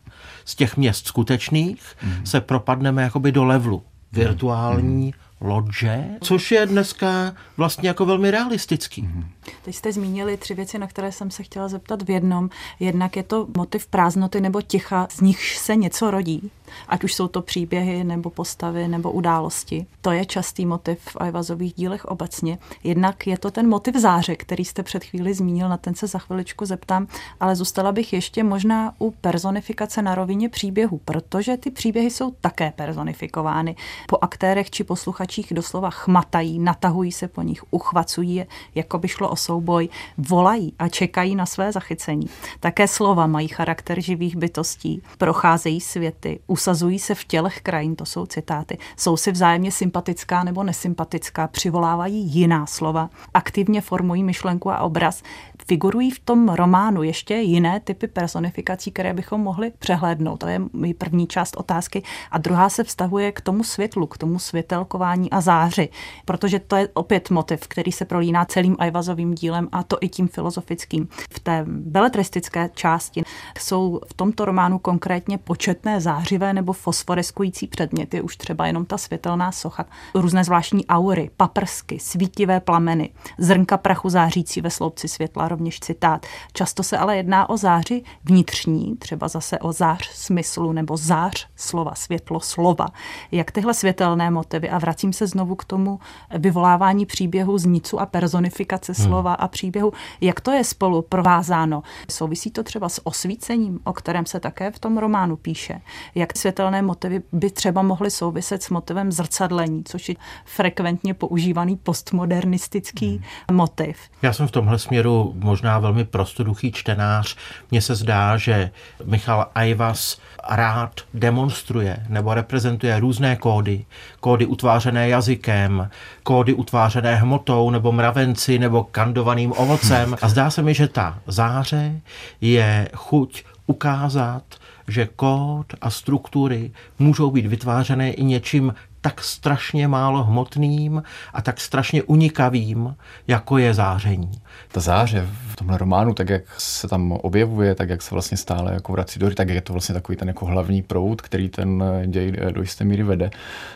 [0.45, 2.27] Z těch měst skutečných mm.
[2.27, 3.83] se propadneme jakoby do levelu
[4.13, 9.03] virtuální mm lodže, což je dneska vlastně jako velmi realistický.
[9.03, 9.25] Mm-hmm.
[9.63, 12.51] Teď jste zmínili tři věci, na které jsem se chtěla zeptat v jednom.
[12.81, 16.51] Jednak je to motiv prázdnoty nebo ticha, z nichž se něco rodí
[16.89, 19.87] ať už jsou to příběhy nebo postavy nebo události.
[20.01, 22.59] To je častý motiv v Ajvazových dílech obecně.
[22.85, 26.19] Jednak je to ten motiv záře, který jste před chvíli zmínil, na ten se za
[26.19, 27.07] chviličku zeptám,
[27.41, 32.73] ale zůstala bych ještě možná u personifikace na rovině příběhu, protože ty příběhy jsou také
[32.77, 33.77] personifikovány.
[34.09, 39.29] Po aktérech či posluchačích doslova chmatají, natahují se po nich, uchvacují je, jako by šlo
[39.29, 42.27] o souboj, volají a čekají na své zachycení.
[42.61, 48.27] Také slova mají charakter živých bytostí, procházejí světy, usazují se v tělech krajin, to jsou
[48.27, 55.23] citáty, jsou si vzájemně sympatická nebo nesympatická, přivolávají jiná slova, aktivně formují myšlenku a obraz.
[55.67, 60.37] Figurují v tom románu ještě jiné typy personifikací, které bychom mohli přehlédnout.
[60.37, 60.61] To je
[60.99, 62.03] první část otázky.
[62.31, 65.89] A druhá se vztahuje k tomu světlu, k tomu světelkování a záři,
[66.25, 70.29] protože to je opět motiv, který se prolíná celým Ajvazovým dílem a to i tím
[70.29, 71.09] filozofickým.
[71.33, 73.23] V té beletristické části
[73.59, 79.53] jsou v tomto románu konkrétně početné zářivé nebo fosforeskující předměty, už třeba jenom ta světelná
[79.53, 86.27] socha, různé zvláštní aury, paprsky, svítivé plameny, zrnka prachu zářící ve sloupci světla, rovněž citát.
[86.53, 91.95] Často se ale jedná o záři vnitřní, třeba zase o zář smyslu nebo zář slova,
[91.95, 92.87] světlo slova.
[93.33, 95.99] Jak tyhle světelné motivy, a vracím se znovu k tomu
[96.39, 99.07] vyvolávání příběhu z nicu a personifikace hmm.
[99.07, 101.83] slova a příběhu, jak to je spolu provázáno.
[102.11, 105.81] Souvisí to třeba s osvícením, o kterém se také v tom románu píše.
[106.15, 113.23] Jak světelné motivy by třeba mohly souviset s motivem zrcadlení, což je frekventně používaný postmodernistický
[113.49, 113.57] hmm.
[113.57, 113.97] motiv.
[114.23, 117.37] Já jsem v tomhle směru možná velmi prostoduchý čtenář.
[117.71, 118.71] Mně se zdá, že
[119.05, 123.85] Michal Ajvas rád demonstruje nebo reprezentuje různé kódy.
[124.21, 125.89] Kódy utvářené jazykem,
[126.23, 130.17] kódy utvářené hmotou nebo mravenci nebo kandovaným ovocem.
[130.23, 132.01] A zdá se mi, že ta záře
[132.41, 134.43] je chuť ukázat
[134.91, 141.61] že kód a struktury můžou být vytvářené i něčím tak strašně málo hmotným a tak
[141.61, 142.97] strašně unikavým,
[143.29, 144.31] jako je záření.
[144.73, 148.75] Ta záře v tomhle románu, tak jak se tam objevuje, tak jak se vlastně stále
[148.75, 152.33] jako vrací do tak je to vlastně takový ten jako hlavní proud, který ten děj
[152.51, 153.31] do jisté míry vede.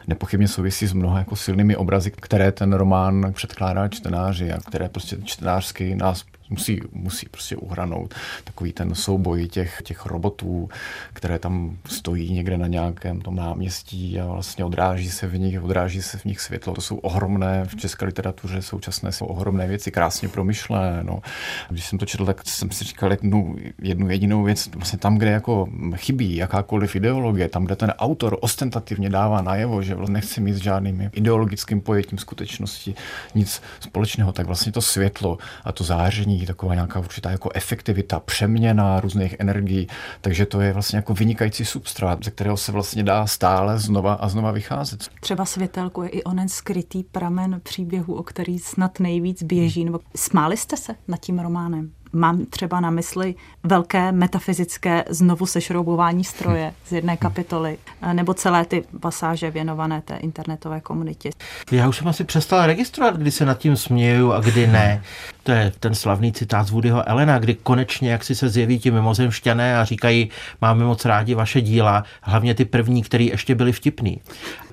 [0.07, 5.17] Nepochybně souvisí s mnoha jako silnými obrazy, které ten román předkládá čtenáři a které prostě
[5.25, 8.15] čtenářsky nás musí, musí prostě uhranout
[8.45, 10.69] takový ten souboj těch, těch robotů,
[11.13, 16.03] které tam stojí někde na nějakém tom náměstí a vlastně odráží se v nich, odráží
[16.03, 16.75] se v nich světlo.
[16.75, 20.99] To jsou ohromné, v české literatuře současné jsou ohromné věci, krásně promyšlené.
[21.03, 21.23] No.
[21.71, 25.31] Když jsem to četl, tak jsem si říkal jednu, jednu jedinou věc, vlastně tam, kde
[25.31, 30.53] jako chybí jakákoliv ideologie, tam, kde ten autor ostentativně dává najevo, že vlastně nechce mít
[30.53, 32.95] s žádným ideologickým pojetím skutečnosti
[33.35, 39.01] nic společného, tak vlastně to světlo a to záření taková nějaká určitá jako efektivita, přeměna
[39.01, 39.87] různých energií,
[40.21, 44.29] takže to je vlastně jako vynikající substrát, ze kterého se vlastně dá stále znova a
[44.29, 45.09] znova vycházet.
[45.21, 49.85] Třeba světelku je i onen skrytý pramen příběhu, o který snad nejvíc běží.
[49.85, 51.91] Nebo smáli jste se nad tím románem?
[52.15, 57.79] Mám třeba na mysli velké metafyzické znovu sešroubování stroje z jedné kapitoly,
[58.13, 61.31] nebo celé ty pasáže věnované té internetové komunitě.
[61.73, 65.03] Já už jsem asi přestal registrovat, kdy se nad tím směju a kdy ne.
[65.43, 68.91] To je ten slavný citát z Woodyho Elena, kdy konečně jak si se zjeví ti
[68.91, 74.21] mimozemšťané a říkají, máme moc rádi vaše díla, hlavně ty první, které ještě byly vtipný.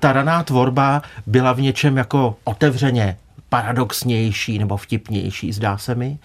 [0.00, 3.16] Ta raná tvorba byla v něčem jako otevřeně
[3.48, 6.18] paradoxnější nebo vtipnější, zdá se mi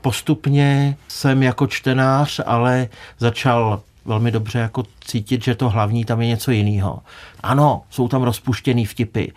[0.00, 2.88] postupně jsem jako čtenář ale
[3.18, 6.98] začal velmi dobře jako cítit, že to hlavní tam je něco jiného.
[7.40, 9.32] Ano, jsou tam rozpuštěný vtipy,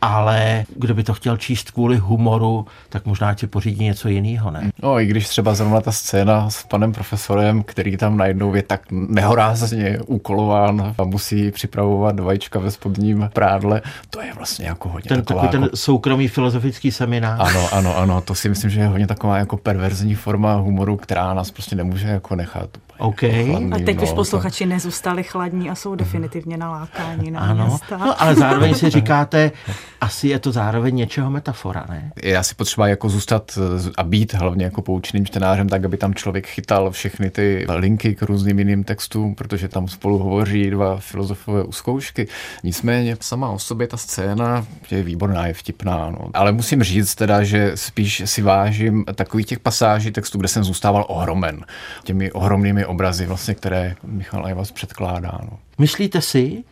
[0.00, 4.70] ale kdo by to chtěl číst kvůli humoru, tak možná ti pořídí něco jiného, ne?
[4.82, 8.80] No, i když třeba zrovna ta scéna s panem profesorem, který tam najednou je tak
[8.90, 15.22] nehorázně úkolován a musí připravovat vajíčka ve spodním prádle, to je vlastně jako hodně ten,
[15.22, 15.42] taková...
[15.42, 15.68] Takový jako...
[15.68, 17.40] ten soukromý filozofický seminář.
[17.40, 21.34] Ano, ano, ano, to si myslím, že je hodně taková jako perverzní forma humoru, která
[21.34, 22.68] nás prostě nemůže jako nechat
[22.98, 23.20] OK.
[23.20, 24.70] Chladný, a teď no, už posluchači to...
[24.70, 27.96] nezůstali chladní a jsou definitivně nalákáni na ano, města.
[27.96, 29.50] No, ale zároveň si říkáte,
[30.00, 32.12] asi je to zároveň něčeho metafora, ne?
[32.22, 33.58] Já si potřeba jako zůstat
[33.96, 38.22] a být hlavně jako poučným čtenářem, tak aby tam člověk chytal všechny ty linky k
[38.22, 42.28] různým jiným textům, protože tam spolu hovoří dva filozofové u zkoušky.
[42.64, 46.10] Nicméně sama o sobě ta scéna je výborná, je vtipná.
[46.10, 46.30] No.
[46.34, 51.04] Ale musím říct teda, že spíš si vážím takových těch pasáží textu, kde jsem zůstával
[51.08, 51.64] ohromen
[52.04, 55.38] těmi ohromnými obrazy, vlastně, které Michal Ajvas předkládá.
[55.42, 55.58] No.
[55.78, 56.64] Myslíte si,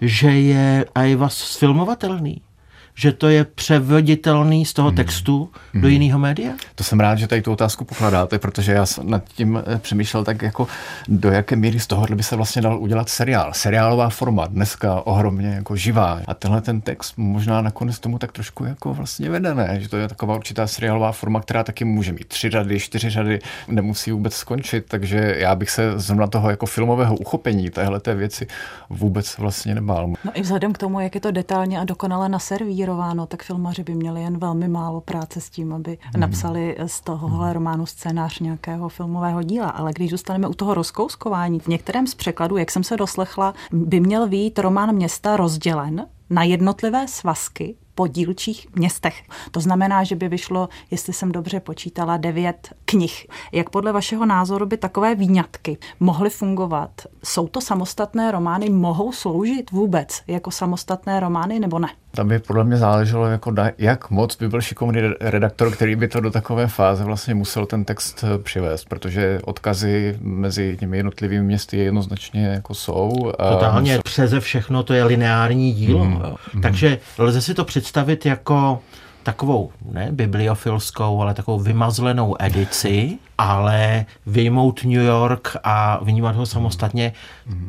[0.00, 2.40] že je Ajvas sfilmovatelný?
[2.94, 4.96] Že to je převoditelný z toho hmm.
[4.96, 5.82] textu hmm.
[5.82, 6.52] do jiného média?
[6.74, 10.24] To jsem rád, že tady tu otázku pokládáte, protože já jsem nad tím eh, přemýšlel
[10.24, 10.68] tak jako
[11.08, 13.50] do jaké míry z tohohle by se vlastně dal udělat seriál.
[13.54, 16.20] Seriálová forma, dneska ohromně jako živá.
[16.26, 19.76] A tenhle ten text možná nakonec tomu tak trošku jako vlastně vede, ne?
[19.80, 23.38] Že to je taková určitá seriálová forma, která taky může mít tři řady, čtyři řady,
[23.68, 28.46] nemusí vůbec skončit, takže já bych se zrovna toho jako filmového uchopení téhle věci
[28.90, 30.12] vůbec vlastně nebál.
[30.24, 33.84] No i vzhledem k tomu, jak je to detailně a dokonale naservírováno, inspirováno, tak filmaři
[33.84, 36.20] by měli jen velmi málo práce s tím, aby hmm.
[36.20, 39.68] napsali z tohohle románu scénář nějakého filmového díla.
[39.68, 44.00] Ale když zůstaneme u toho rozkouskování, v některém z překladů, jak jsem se doslechla, by
[44.00, 49.22] měl být román města rozdělen na jednotlivé svazky po dílčích městech.
[49.50, 53.26] To znamená, že by vyšlo, jestli jsem dobře počítala, devět knih.
[53.52, 56.90] Jak podle vašeho názoru by takové výňatky mohly fungovat?
[57.24, 61.88] Jsou to samostatné romány, mohou sloužit vůbec jako samostatné romány nebo ne?
[62.14, 66.08] Tam by podle mě záleželo, jako da, jak moc by byl šikovný redaktor, který by
[66.08, 71.44] to do takové fáze vlastně musel ten text eh, přivést, protože odkazy mezi těmi jednotlivými
[71.44, 73.32] městy jednoznačně jako jsou.
[73.52, 74.02] Totálně musel...
[74.04, 76.04] přeze všechno to je lineární dílo.
[76.04, 76.22] Mm,
[76.54, 76.62] mm.
[76.62, 78.80] Takže lze si to představit jako
[79.24, 87.12] takovou, ne bibliofilskou, ale takovou vymazlenou edici, ale vyjmout New York a vnímat ho samostatně,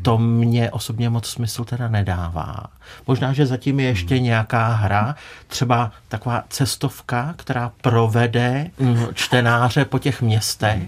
[0.01, 2.63] to mě osobně moc smysl teda nedává.
[3.07, 5.15] Možná, že zatím je ještě nějaká hra,
[5.47, 8.71] třeba taková cestovka, která provede
[9.13, 10.81] čtenáře po těch městech,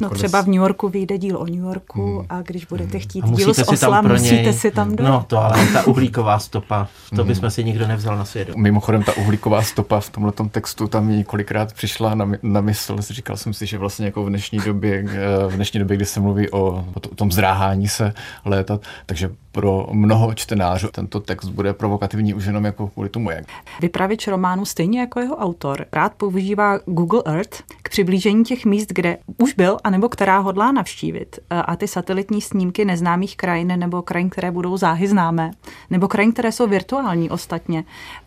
[0.00, 2.26] No třeba v New Yorku vyjde díl o New Yorku hmm.
[2.28, 3.34] a když budete chtít hmm.
[3.34, 5.10] díl z Osla, musíte si tam dojet.
[5.10, 7.26] No to ale ta uhlíková stopa, to hmm.
[7.26, 8.62] bychom si nikdo nevzal na svědomí.
[8.62, 12.96] Mimochodem ta uhlíková stopa v tomhle tom textu tam mi několikrát přišla na, na mysl.
[13.00, 16.20] Říkal jsem si, že vlastně jako v dnešní době, eh, v dnešní době, kdy se
[16.20, 18.12] mluví o, o tom zdráhání se
[18.44, 23.44] létat, takže pro mnoho čtenářů tento text bude provokativní už jenom jako kvůli tomu, jak.
[23.80, 29.18] Vypravěč románu stejně jako jeho autor rád používá Google Earth k přiblížení těch míst, kde
[29.38, 31.38] už byl anebo která hodlá navštívit.
[31.50, 35.50] A ty satelitní snímky neznámých krajin nebo krajin, které budou záhy známé,
[35.90, 37.84] nebo krajin, které jsou virtuální ostatně,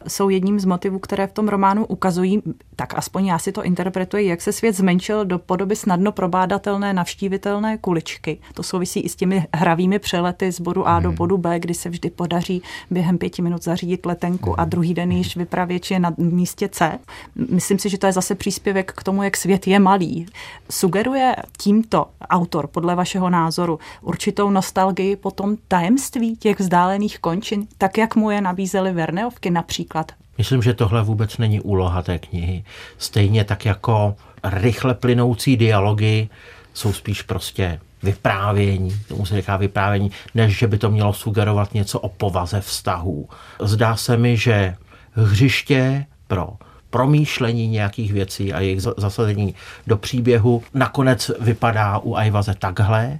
[0.08, 2.42] jsou jedním z motivů, které v tom románu ukazují,
[2.76, 7.78] tak aspoň já si to interpretuji, jak se svět zmenšil do podoby snadno probádatelné, navštívitelné
[7.78, 8.40] kuličky.
[8.54, 11.19] To souvisí i s těmi hravými přelety z bodu A do.
[11.20, 12.62] Bodu B, kdy se vždy podaří
[12.92, 17.00] během pěti minut zařídit letenku a druhý den již vypravěč je na místě C.
[17.36, 20.26] Myslím si, že to je zase příspěvek k tomu, jak svět je malý.
[20.72, 27.98] Sugeruje tímto autor, podle vašeho názoru, určitou nostalgii po tom tajemství těch vzdálených končin, tak
[27.98, 30.12] jak mu je nabízely Verneovky například?
[30.38, 32.64] Myslím, že tohle vůbec není úloha té knihy.
[32.98, 36.30] Stejně tak jako rychle plynoucí dialogy
[36.74, 42.00] jsou spíš prostě vyprávění, tomu se říká vyprávění, než že by to mělo sugerovat něco
[42.00, 43.30] o povaze vztahů.
[43.62, 44.76] Zdá se mi, že
[45.14, 46.50] hřiště pro
[46.90, 49.56] promýšlení nějakých věcí a jejich zasazení
[49.88, 53.20] do příběhu nakonec vypadá u Ajvaze takhle,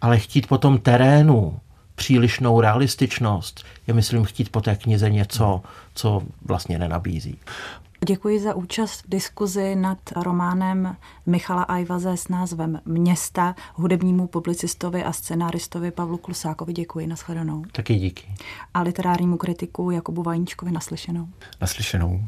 [0.00, 1.58] ale chtít po tom terénu
[1.94, 5.62] přílišnou realističnost je, myslím, chtít po té knize něco,
[5.94, 7.38] co vlastně nenabízí.
[8.06, 10.96] Děkuji za účast v diskuzi nad románem
[11.26, 16.72] Michala Ajvaze s názvem Města hudebnímu publicistovi a scenáristovi Pavlu Klusákovi.
[16.72, 17.64] Děkuji, nashledanou.
[17.72, 18.26] Taky díky.
[18.74, 21.28] A literárnímu kritiku Jakubu Vajničkovi naslyšenou.
[21.60, 22.20] Naslyšenou.